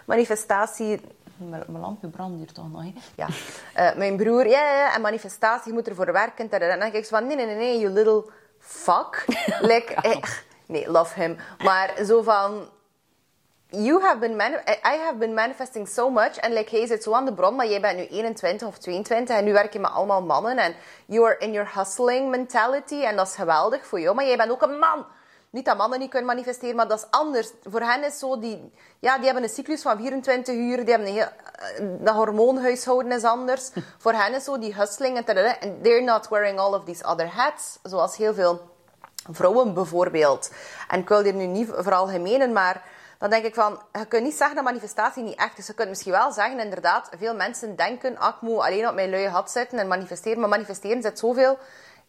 [0.06, 1.00] manifestatie...
[1.36, 2.92] Mijn, mijn lampje brandt hier toch nog, hè?
[3.14, 3.26] Ja.
[3.74, 6.50] Eh, mijn broer, ja, en manifestatie, je moet ervoor werken.
[6.50, 8.24] En dan denk ik zo van, nee, nee, nee, nee, you little
[8.70, 9.24] fuck.
[9.72, 10.22] like, eh,
[10.66, 11.36] nee, love him.
[11.64, 12.68] Maar zo van...
[13.72, 14.40] You have been
[14.84, 16.36] I have been manifesting so much.
[16.36, 19.36] En like, hij zit zo aan de bron, maar jij bent nu 21 of 22
[19.36, 20.58] en nu werk je met allemaal mannen.
[20.58, 20.74] En
[21.06, 24.14] you are in your hustling mentality en dat is geweldig voor jou.
[24.14, 25.06] Maar jij bent ook een man.
[25.50, 27.50] Niet dat mannen niet kunnen manifesteren, maar dat is anders.
[27.64, 28.72] Voor hen is zo die...
[28.98, 30.76] Ja, die hebben een cyclus van 24 uur.
[30.76, 31.28] Die hebben een heel...
[31.78, 33.70] eh, Dat hormoonhuishouden is anders.
[34.02, 35.56] voor hen is zo die hustling en tadada.
[35.60, 37.78] And they're not wearing all of these other hats.
[37.82, 38.60] Zoals heel veel
[39.30, 40.50] vrouwen bijvoorbeeld.
[40.88, 42.82] En ik wil hier nu niet veralgemenen, maar
[43.18, 45.66] dan denk ik van, je kunt niet zeggen dat manifestatie niet echt is.
[45.66, 49.10] Je kunt misschien wel zeggen, inderdaad, veel mensen denken, ah, ik moet alleen op mijn
[49.10, 50.40] luie hat zitten en manifesteren.
[50.40, 51.58] Maar manifesteren zit zoveel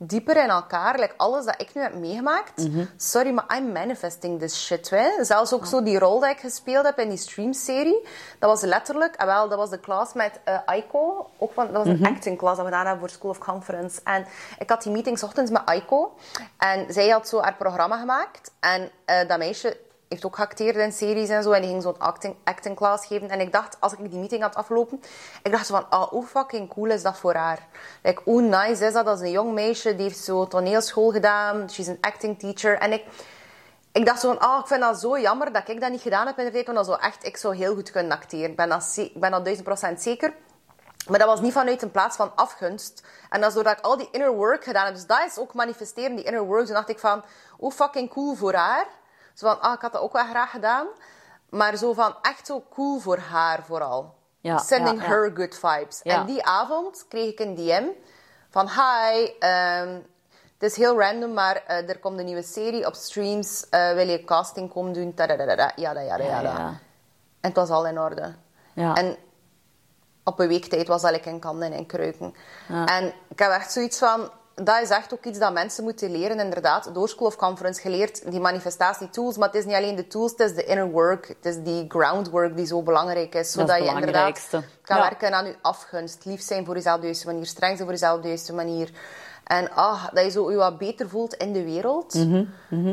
[0.04, 1.00] dieper in elkaar.
[1.00, 2.68] Like alles dat ik nu heb meegemaakt.
[2.98, 4.90] Sorry, maar I'm manifesting this shit.
[4.90, 5.24] Hè.
[5.24, 8.08] Zelfs ook zo die rol die ik gespeeld heb in die streamserie.
[8.40, 11.30] Dat was letterlijk, ah, wel, dat was de klas met eh Aiko.
[11.38, 14.00] Ook van, dat was een acting klas dat we gedaan hebben voor School of Conference.
[14.04, 14.26] En
[14.60, 16.14] ik had die meeting 's ochtends met Aiko.
[16.58, 18.52] En zij had zo haar programma gemaakt.
[18.60, 19.78] En eh, dat meisje
[20.12, 21.52] heeft ook geacteerd in series en zo.
[21.52, 23.30] En die ging zo'n acting, acting class geven.
[23.30, 25.02] En ik dacht, als ik die meeting had afgelopen,
[25.44, 27.68] ik dacht van, ah, hoe fucking cool is dat voor haar?
[28.04, 29.06] Like, hoe nice is dat?
[29.06, 31.70] Dat is een jong meisje, die heeft zo toneelschool gedaan.
[31.70, 32.78] She's een acting teacher.
[32.78, 33.06] En ik,
[33.92, 36.28] ik dacht zo van, ah, ik vind dat zo jammer dat ik dat niet gedaan
[36.28, 36.66] heb in de tijd.
[36.66, 38.50] Want dat zou echt, ik zou heel goed kunnen acteren.
[38.50, 40.34] Ik ben dat, ik ben dat duizend procent zeker.
[41.08, 43.04] Maar dat was niet vanuit een plaats van afgunst.
[43.30, 44.94] En dat is doordat ik al die inner work gedaan heb.
[44.94, 46.66] Dus dat is ook manifesteren, die inner work.
[46.66, 47.24] Toen dacht ik van,
[47.58, 48.88] hoe fucking cool voor haar.
[49.42, 50.88] Zo van, ah, ik had dat ook wel graag gedaan.
[51.50, 54.16] Maar zo van, echt zo cool voor haar vooral.
[54.40, 55.10] Ja, Sending ja, ja.
[55.10, 56.02] her good vibes.
[56.02, 57.84] En die avond kreeg ik een DM
[58.50, 60.00] van, hi, ehm,
[60.58, 63.70] het is heel random, maar eh, er komt een nieuwe serie op streams.
[63.70, 65.14] Eh, wil je casting komen doen?
[65.14, 66.58] Tadadadada, Jada, jada, Ja, jada.
[67.40, 68.36] En het was al in orde.
[68.74, 68.96] Ja.
[68.96, 69.18] En
[70.24, 72.36] op een week tijd was dat ik in Kanden en Kruiken.
[72.86, 74.32] En ik heb echt zoiets van...
[74.56, 76.90] Dat is echt ook iets dat mensen moeten leren, inderdaad.
[76.94, 79.38] Door School of Conference geleerd, die manifestatie-tools.
[79.38, 81.28] Maar het is niet alleen de tools, het is de inner work.
[81.28, 83.32] Het is die groundwork die zo belangrijk is.
[83.34, 84.48] Dat is Zodat het je inderdaad
[84.82, 85.02] kan Ja.
[85.02, 86.26] werken aan je afgunst.
[86.26, 87.46] Lief zijn voor jezelf de juiste manier.
[87.46, 88.90] Streng zijn voor jezelf de juiste manier.
[89.44, 92.14] En ah, dat je zo je wat beter voelt in de wereld.
[92.14, 92.46] Mhm,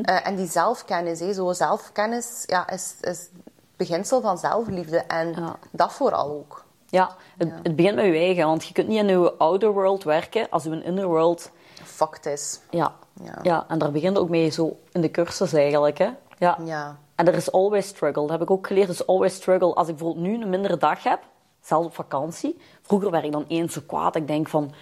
[0.03, 3.29] Eh, en die zelfkennis, hè, zo zelfkennis, ja, is, is
[3.77, 4.99] beginsel van zelfliefde.
[4.99, 5.57] En Ja.
[5.71, 6.65] dat vooral ook.
[6.91, 10.05] Ja, het, het begint met je eigen, want je kunt niet in je outer world
[10.05, 11.51] werken als je inner world...
[11.85, 12.61] Fucked is.
[12.71, 12.95] Ja.
[13.23, 13.39] Ja.
[13.43, 13.65] Ja.
[13.69, 16.09] en daar begint ook mee zo in de cursus eigenlijk, hè.
[16.39, 16.59] Ja.
[16.65, 16.99] Ja.
[17.15, 18.23] En er is always struggle.
[18.23, 18.89] Dat heb ik ook geleerd.
[18.89, 19.75] Er is always struggle.
[19.75, 21.21] Als ik bijvoorbeeld nu een mindere dag heb,
[21.61, 22.59] zelfs op vakantie.
[22.83, 24.17] Vroeger werd ik dan eens zo kwaad.
[24.17, 24.73] Ik denk van,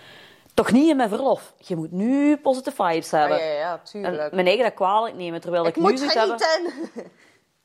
[0.54, 1.52] toch niet in mijn verlof.
[1.58, 3.38] Je moet nu positive vibes Ja, hebben.
[3.44, 4.32] ja, ja, En tuurlijk.
[4.32, 6.14] mijn eigen dat kwalijk nemen, terwijl ik, ik nu moet zoiets
[6.54, 7.06] heb...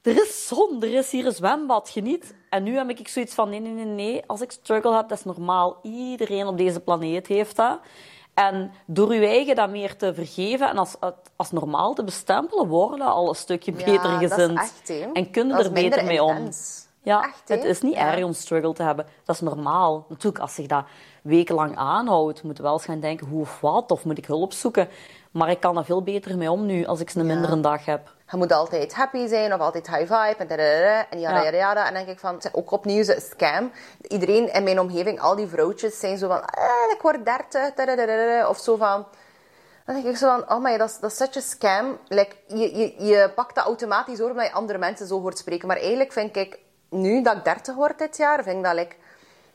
[0.01, 2.35] Er is zon, er is hier een zwembad, geniet.
[2.49, 4.23] En nu heb ik zoiets van, nee, nee, nee, nee.
[4.27, 5.79] Als ik struggle heb, dat is normaal.
[5.81, 7.79] Iedereen op deze planeet heeft dat.
[8.33, 10.95] En door je eigen dat meer te vergeven en als,
[11.35, 14.57] als normaal te bestempelen, worden al een stukje Ja, beter gezind.
[14.59, 14.89] echt.
[15.13, 16.49] En kun je Dat is er beter mee om.
[17.03, 18.13] Ja, Echt, het is niet Ja.
[18.15, 19.05] erg om struggle te hebben.
[19.25, 20.05] Dat is normaal.
[20.09, 20.83] Natuurlijk, als zich dat
[21.23, 24.53] wekenlang aanhoudt, moet je wel eens gaan denken hoe of wat, of moet ik hulp
[24.53, 24.87] zoeken.
[25.31, 28.13] Maar ik kan er veel beter mee om nu, als ik een mindere dag heb.
[28.31, 31.75] Je moet altijd happy zijn of altijd high vibe en dadadada, en Ja.
[31.75, 33.71] En dan denk ik van, het is ook opnieuw zo'n scam.
[34.01, 38.49] Iedereen in mijn omgeving, al die vrouwtjes, zijn zo van, eh, ik word 30, dadadada,
[38.49, 39.05] of zo van.
[39.85, 41.97] Dan denk ik zo van, oh my, dat is, dat is such a scam.
[42.07, 45.67] Like, je, je, je pakt dat automatisch over omdat je andere mensen zo hoort spreken.
[45.67, 46.59] Maar eigenlijk vind ik,
[46.89, 48.95] nu dat ik 30 word dit jaar, vind ik dat like,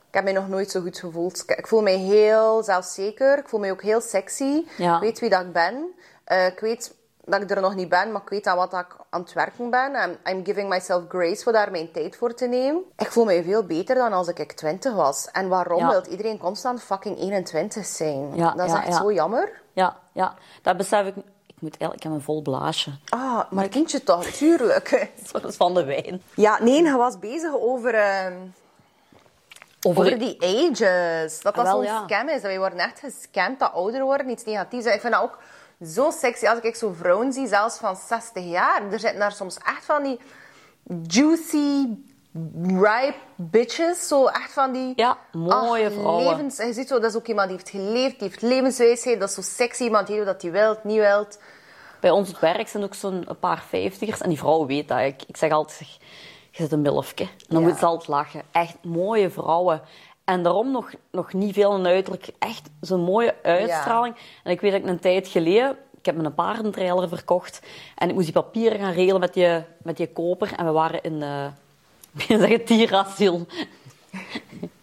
[0.08, 1.42] ik heb mij nog nooit zo goed gevoeld.
[1.46, 3.38] Ik- Ik voel mij heel zelfzeker.
[3.38, 4.64] Ik voel mij ook heel sexy.
[4.76, 4.94] Ja.
[4.94, 5.94] Ik weet wie dat ik ben.
[6.24, 6.94] Eh, ik weet
[7.26, 9.70] dat ik er nog niet ben, maar ik weet aan wat ik aan het werken
[9.70, 9.94] ben.
[9.94, 12.82] En I'm giving myself grace voor daar mijn tijd voor te nemen.
[12.96, 15.28] Ik voel mij veel beter dan als ik 20 was.
[15.32, 15.88] En waarom Ja.
[15.90, 18.34] wil iedereen constant fucking 21 zijn?
[18.34, 19.60] Ja, dat is ja, echt zo jammer.
[19.72, 21.14] Ja, ja, dat besef ik.
[21.46, 22.90] Ik moet eigenlijk, ik een vol blaasje.
[23.08, 25.10] Ah, maar kindje toch, tuurlijk.
[25.56, 26.22] Van de wijn.
[26.34, 28.34] Ja, nee, je was bezig over, ehm,
[29.82, 31.40] Over, over die ages.
[31.40, 32.32] Dat dat Ah, zo'n scam is.
[32.34, 34.84] Dat wij worden echt gescamd dat ouder worden, iets negatiefs.
[34.86, 35.38] Ik vind dat ook
[35.84, 38.82] zo sexy als ik zo vrouwen zie, zelfs van 60 jaar.
[38.92, 40.20] Er zitten daar soms echt van die
[41.06, 41.86] juicy,
[42.66, 44.08] ripe bitches.
[44.08, 44.92] Zo echt van die...
[44.96, 46.26] Ja, mooie ach, vrouwen.
[46.26, 49.20] Levens, je ziet zo, dat is ook iemand die heeft geleefd, die heeft levenswijsheid.
[49.20, 51.26] Dat is zo sexy, iemand die weet wat hij wil, niet wil.
[52.00, 54.20] Bij ons op werk zijn ook zo'n paar vijftigers.
[54.20, 54.98] En die vrouw weet dat.
[54.98, 55.88] Ik, ik zeg altijd, zeg,
[56.50, 57.24] je zit een milfje.
[57.24, 57.68] En dan Ja.
[57.68, 58.42] moet ze altijd lachen.
[58.52, 59.82] Echt mooie vrouwen.
[60.26, 62.28] En daarom nog, nog niet veel een uiterlijk.
[62.38, 64.16] Echt zo'n mooie uitstraling.
[64.44, 65.76] En ik weet dat ik een tijd geleden...
[65.98, 67.60] Ik heb me een paardentrailer verkocht.
[67.94, 70.52] En ik moest die papieren gaan regelen met die, met die koper.
[70.56, 71.22] En we waren in...
[71.22, 71.46] eh
[72.16, 73.46] ik zeg het dierasiel.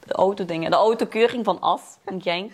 [0.08, 0.72] De autodingen.
[0.72, 2.54] De autokeuring van As in Genk.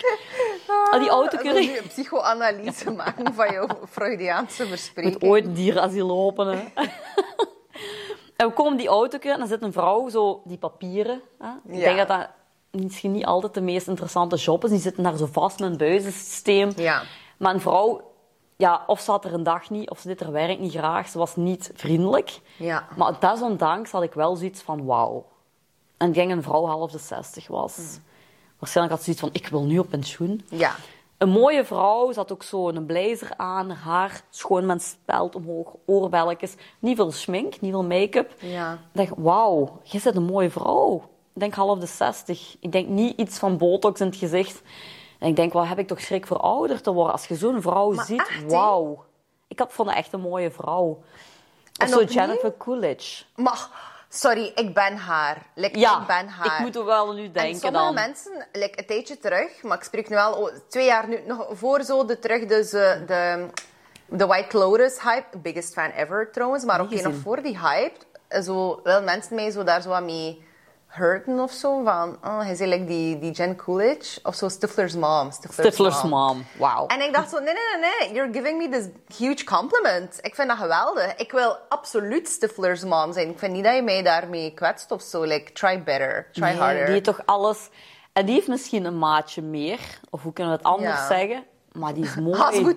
[0.90, 1.78] Ah, die autokeuring...
[1.78, 5.22] een psychoanalyse maken van jouw Freudiaanse verspreking.
[5.22, 6.72] ooit een dierasiel openen.
[8.36, 11.20] en we komen die auto en dan zit een vrouw zo die papieren.
[11.38, 11.48] Hè?
[11.72, 11.84] Ik Ja.
[11.84, 12.28] denk dat dat
[12.70, 14.70] misschien niet altijd de meest interessante job is.
[14.70, 16.72] Die zitten daar zo vast met een buizensysteem.
[16.76, 17.02] Ja.
[17.38, 18.00] Maar een vrouw,
[18.56, 21.08] ja, of ze had er een dag niet, of ze deed haar werk niet graag.
[21.08, 22.40] Ze was niet vriendelijk.
[22.56, 22.88] Ja.
[22.96, 25.26] Maar desondanks had ik wel zoiets van wauw.
[25.96, 27.98] En ik denk een vrouw half de zestig was.
[28.58, 30.44] Waarschijnlijk had ze zoiets van, ik wil nu op pensioen.
[30.48, 30.74] Ja.
[31.18, 35.74] Een mooie vrouw, ze had ook zo een blazer aan, haar schoon met speld omhoog,
[35.86, 36.54] oorbelletjes.
[36.78, 38.34] Niet veel schmink, niet veel make-up.
[38.38, 38.72] Ja.
[38.72, 41.02] Ik dacht, wauw, je bent een mooie vrouw.
[41.40, 42.56] Ik denk half de zestig.
[42.60, 44.60] Ik denk niet iets van botox in het gezicht.
[45.18, 47.12] En ik denk, wat heb ik toch schrik voor ouder te worden.
[47.12, 49.04] Als je zo'n vrouw Maar ziet, wauw.
[49.48, 50.86] Ik had vond haar echt een mooie vrouw.
[50.86, 51.02] Of
[51.78, 52.02] En zo?
[52.02, 53.24] Jennifer Coolidge.
[53.36, 53.68] Maar,
[54.08, 55.46] sorry, ik ben haar.
[55.54, 56.58] Like, Ja, ik ben haar.
[56.58, 57.94] ik moet er wel nu en denken sommige dan.
[57.94, 61.82] mensen, like, een tijdje terug, maar ik spreek nu al twee jaar nu, nog voor
[61.82, 63.46] zo de terug, dus de,
[64.06, 67.98] de White Lotus hype, biggest fan ever trouwens, maar oké, Niet nog voor die hype,
[68.42, 70.48] zo, wel mensen mij zo daar zo aan mee
[70.92, 74.94] hurten of zo, van, oh, hij zei like die, die Jen Coolidge, of zo Stifler's
[74.94, 75.30] mom.
[75.30, 76.86] Stifler's, Stifler's mom, wauw.
[76.86, 80.18] En ik dacht zo, nee, nee, nee, nee, you're giving me this huge compliment.
[80.20, 81.16] Ik vind dat geweldig.
[81.16, 83.28] Ik wil absoluut Stifler's mom zijn.
[83.28, 85.22] Ik vind niet dat je mij daarmee kwetst of zo.
[85.22, 86.84] Like, try better, try Nee, harder.
[86.84, 87.68] Die heeft toch alles...
[88.12, 89.78] En die heeft misschien een maatje meer.
[90.10, 91.06] Of hoe kunnen we het anders Ja.
[91.06, 91.44] zeggen?
[91.72, 92.36] Maar die is mooi.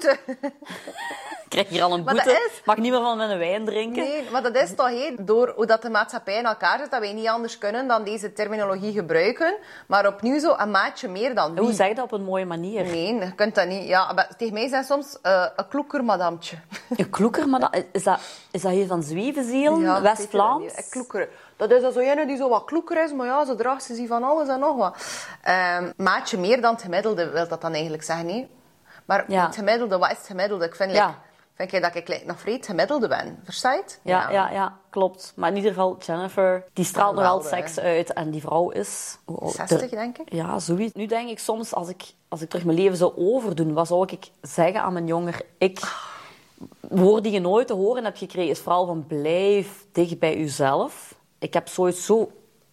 [1.53, 2.29] Krijg hier al een Maar boete.
[2.29, 4.03] dat is- Mag niet meer van mijn wijn drinken.
[4.03, 6.99] Nee, maar dat is toch hé, door hoe dat de maatschappij in elkaar zit, dat
[6.99, 9.55] wij niet anders kunnen dan deze terminologie gebruiken.
[9.87, 11.75] Maar opnieuw zo een maatje meer dan En Hoe wie.
[11.75, 12.83] zeg je dat op een mooie manier?
[12.83, 13.87] Nee, je kunt dat niet.
[13.87, 16.57] Ja, maar tegen mij zijn soms eh, een kloeker madamtje.
[16.97, 18.19] Een kloeker, maar dat, is, dat,
[18.51, 20.77] is dat hier van Zwevenziel, Ja, West-Vlaams?
[20.77, 21.29] Een kloeker.
[21.57, 24.05] Dat is dat zo ene die zo wat kloeker is, maar ja, ze draagt ze
[24.07, 24.95] van alles en nog wat.
[25.41, 28.49] Ehm, maatje meer dan het gemiddelde, wil dat dan eigenlijk zeggen, nee?
[29.05, 29.45] Maar Ja.
[29.45, 30.65] het gemiddelde, wat is het gemiddelde?
[30.65, 31.05] Ik vind, Ja.
[31.05, 31.17] like,
[31.55, 33.39] vind ik dat ik nog het gemiddelde ben.
[33.43, 33.99] Versta je het?
[34.03, 34.51] Ja, ja.
[34.51, 35.33] Ja, klopt.
[35.35, 38.13] Maar in ieder geval, Jennifer, die straalt nog wel seks uit.
[38.13, 39.17] En die vrouw is...
[39.25, 39.51] oud?
[39.51, 40.33] 60, denk ik.
[40.33, 40.93] Ja, zoiets.
[40.93, 44.07] Nu denk ik soms, als ik, als ik terug mijn leven zou overdoen, wat zou
[44.11, 45.79] ik zeggen aan mijn jonger ik?
[46.79, 51.15] Woorden die je nooit te horen hebt gekregen, is vooral van blijf dicht bij jezelf.
[51.39, 52.31] ik heb sowieso,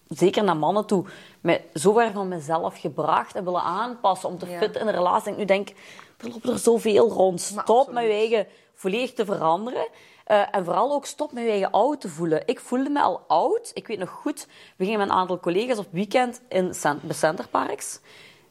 [0.09, 1.05] zeker naar mannen toe,
[1.41, 4.59] me zo ver van mezelf gebracht en willen aanpassen om te Ja.
[4.59, 5.33] fit in een relatie.
[5.33, 5.77] En nu denk ik,
[6.23, 7.41] er lopen er zoveel rond.
[7.41, 9.89] Stop met je eigen volledig te veranderen.
[10.25, 12.43] Eh, en vooral ook stop met je eigen oud te voelen.
[12.47, 13.71] Ik voelde me al oud.
[13.75, 14.47] Ik weet nog goed,
[14.77, 18.01] we gingen met een aantal collega's op weekend in Cent- bij Centerparks.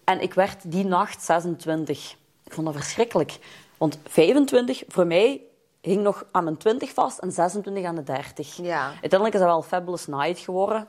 [0.03, 2.15] En ik werd die nacht 26.
[2.43, 3.37] Ik vond dat verschrikkelijk.
[3.77, 5.41] Want 25 voor mij
[5.81, 8.55] hing nog aan mijn 20 vast en 26 aan de 30.
[8.55, 8.85] Ja.
[8.85, 10.87] Uiteindelijk is dat wel Fabulous Night geworden.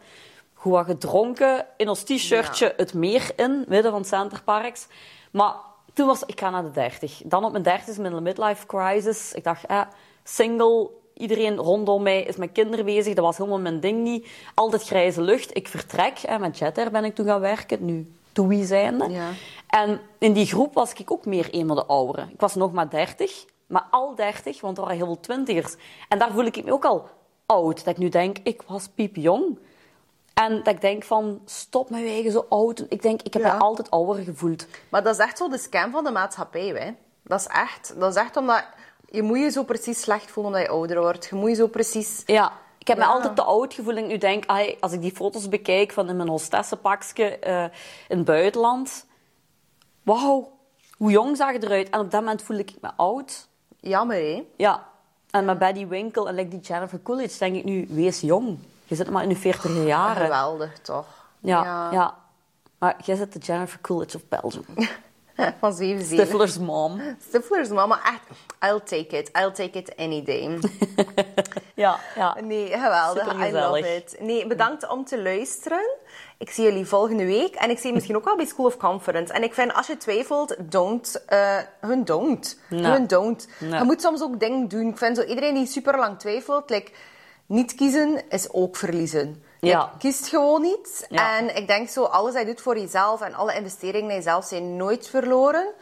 [0.55, 4.87] Goed wat gedronken, in ons t-shirtje het meer in, midden van Centerparks.
[5.31, 5.55] Maar
[5.95, 7.23] toen was ik ga naar de 30.
[7.25, 9.33] Dan op mijn 30 met een midlife crisis.
[9.33, 9.81] Ik dacht, eh,
[10.25, 13.15] single, iedereen rondom mij is met kinderen bezig.
[13.15, 14.29] Dat was helemaal mijn ding niet.
[14.55, 15.57] Altijd grijze lucht.
[15.57, 16.19] Ik vertrek.
[16.19, 17.85] Eh, met Jetter ben ik toen gaan werken.
[17.85, 19.09] Nu Toei zijnde.
[19.09, 19.29] Ja.
[19.67, 22.31] En in die groep was ik ook meer een van de ouderen.
[22.33, 25.75] Ik was nog maar 30, maar al 30, want er waren heel veel twintigers.
[26.09, 27.09] En daar voel ik me ook al
[27.47, 27.85] oud.
[27.85, 29.59] Dat ik nu denk, ik was piepjong.
[30.45, 32.85] En dat ik denk van, stop met je eigen zo oud.
[32.89, 33.55] Ik denk, ik heb Ja.
[33.55, 34.67] me altijd ouder gevoeld.
[34.89, 36.67] Maar dat is echt zo de scam van de maatschappij.
[36.69, 36.91] Hè.
[37.23, 38.65] Dat, is echt, dat is echt omdat...
[39.11, 41.27] Je moet je zo precies slecht voelen omdat je ouder wordt.
[41.27, 42.23] Je moet je zo precies...
[42.27, 43.97] Ja, ik heb me altijd te oud gevoeld.
[43.97, 47.65] En ik nu denk, ai, als ik die foto's bekijk van in mijn hostessenpakje eh
[48.09, 49.07] in het buitenland.
[50.03, 50.53] Wauw,
[50.97, 51.91] hoe jong zag ik eruit?
[51.91, 53.49] En op dat moment voelde ik me oud.
[53.81, 54.47] Jammer, hè?
[54.57, 54.87] Ja,
[55.31, 58.59] en met Betty Winkle en like die Jennifer Coolidge denk ik nu, wees jong.
[58.91, 60.23] Je zit maar in je 40 jaren.
[60.23, 61.07] Geweldig, toch?
[61.41, 62.15] Ja, ja.
[62.79, 64.65] Maar jij zit de Jennifer Coolidge of Belgium.
[65.61, 67.01] Van 7 Stifler's mom.
[67.29, 68.21] Stifler's mama, echt.
[68.73, 69.31] I'll take it.
[69.37, 70.59] I'll take it any day.
[71.75, 72.37] Ja, ja.
[72.41, 73.49] Nee, geweldig.
[73.49, 74.17] I love it.
[74.21, 75.97] Nee, bedankt om te luisteren.
[76.39, 77.55] Ik zie jullie volgende week.
[77.55, 79.33] En ik zie je misschien ook wel bij School of Conference.
[79.33, 81.25] En ik vind, als je twijfelt, don't.
[81.27, 82.59] eh hun don't.
[82.69, 83.49] Hun don't.
[83.59, 84.89] Je moet soms ook dingen doen.
[84.89, 86.93] Ik vind zo, iedereen die super lang twijfelt, like,
[87.51, 89.43] niet kiezen is ook verliezen.
[89.61, 89.85] Ja.
[89.85, 91.07] Like, kiest gewoon niet.
[91.09, 91.39] Ja.
[91.39, 94.45] En ik denk zo, alles dat je doet voor jezelf en alle investeringen in jezelf
[94.45, 95.73] zijn nooit verloren.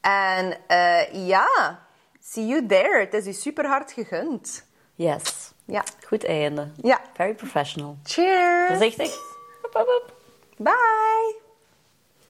[0.00, 1.78] En eh, ja,
[2.20, 3.00] see you there.
[3.00, 4.64] Het is je super hard gegund.
[4.94, 5.52] Yes.
[5.64, 5.84] Ja.
[6.06, 6.70] Goed einde.
[6.82, 7.00] Ja.
[7.14, 7.96] Very professional.
[8.04, 8.68] Cheers.
[8.68, 9.18] Voorzichtig.
[10.56, 11.44] Bye.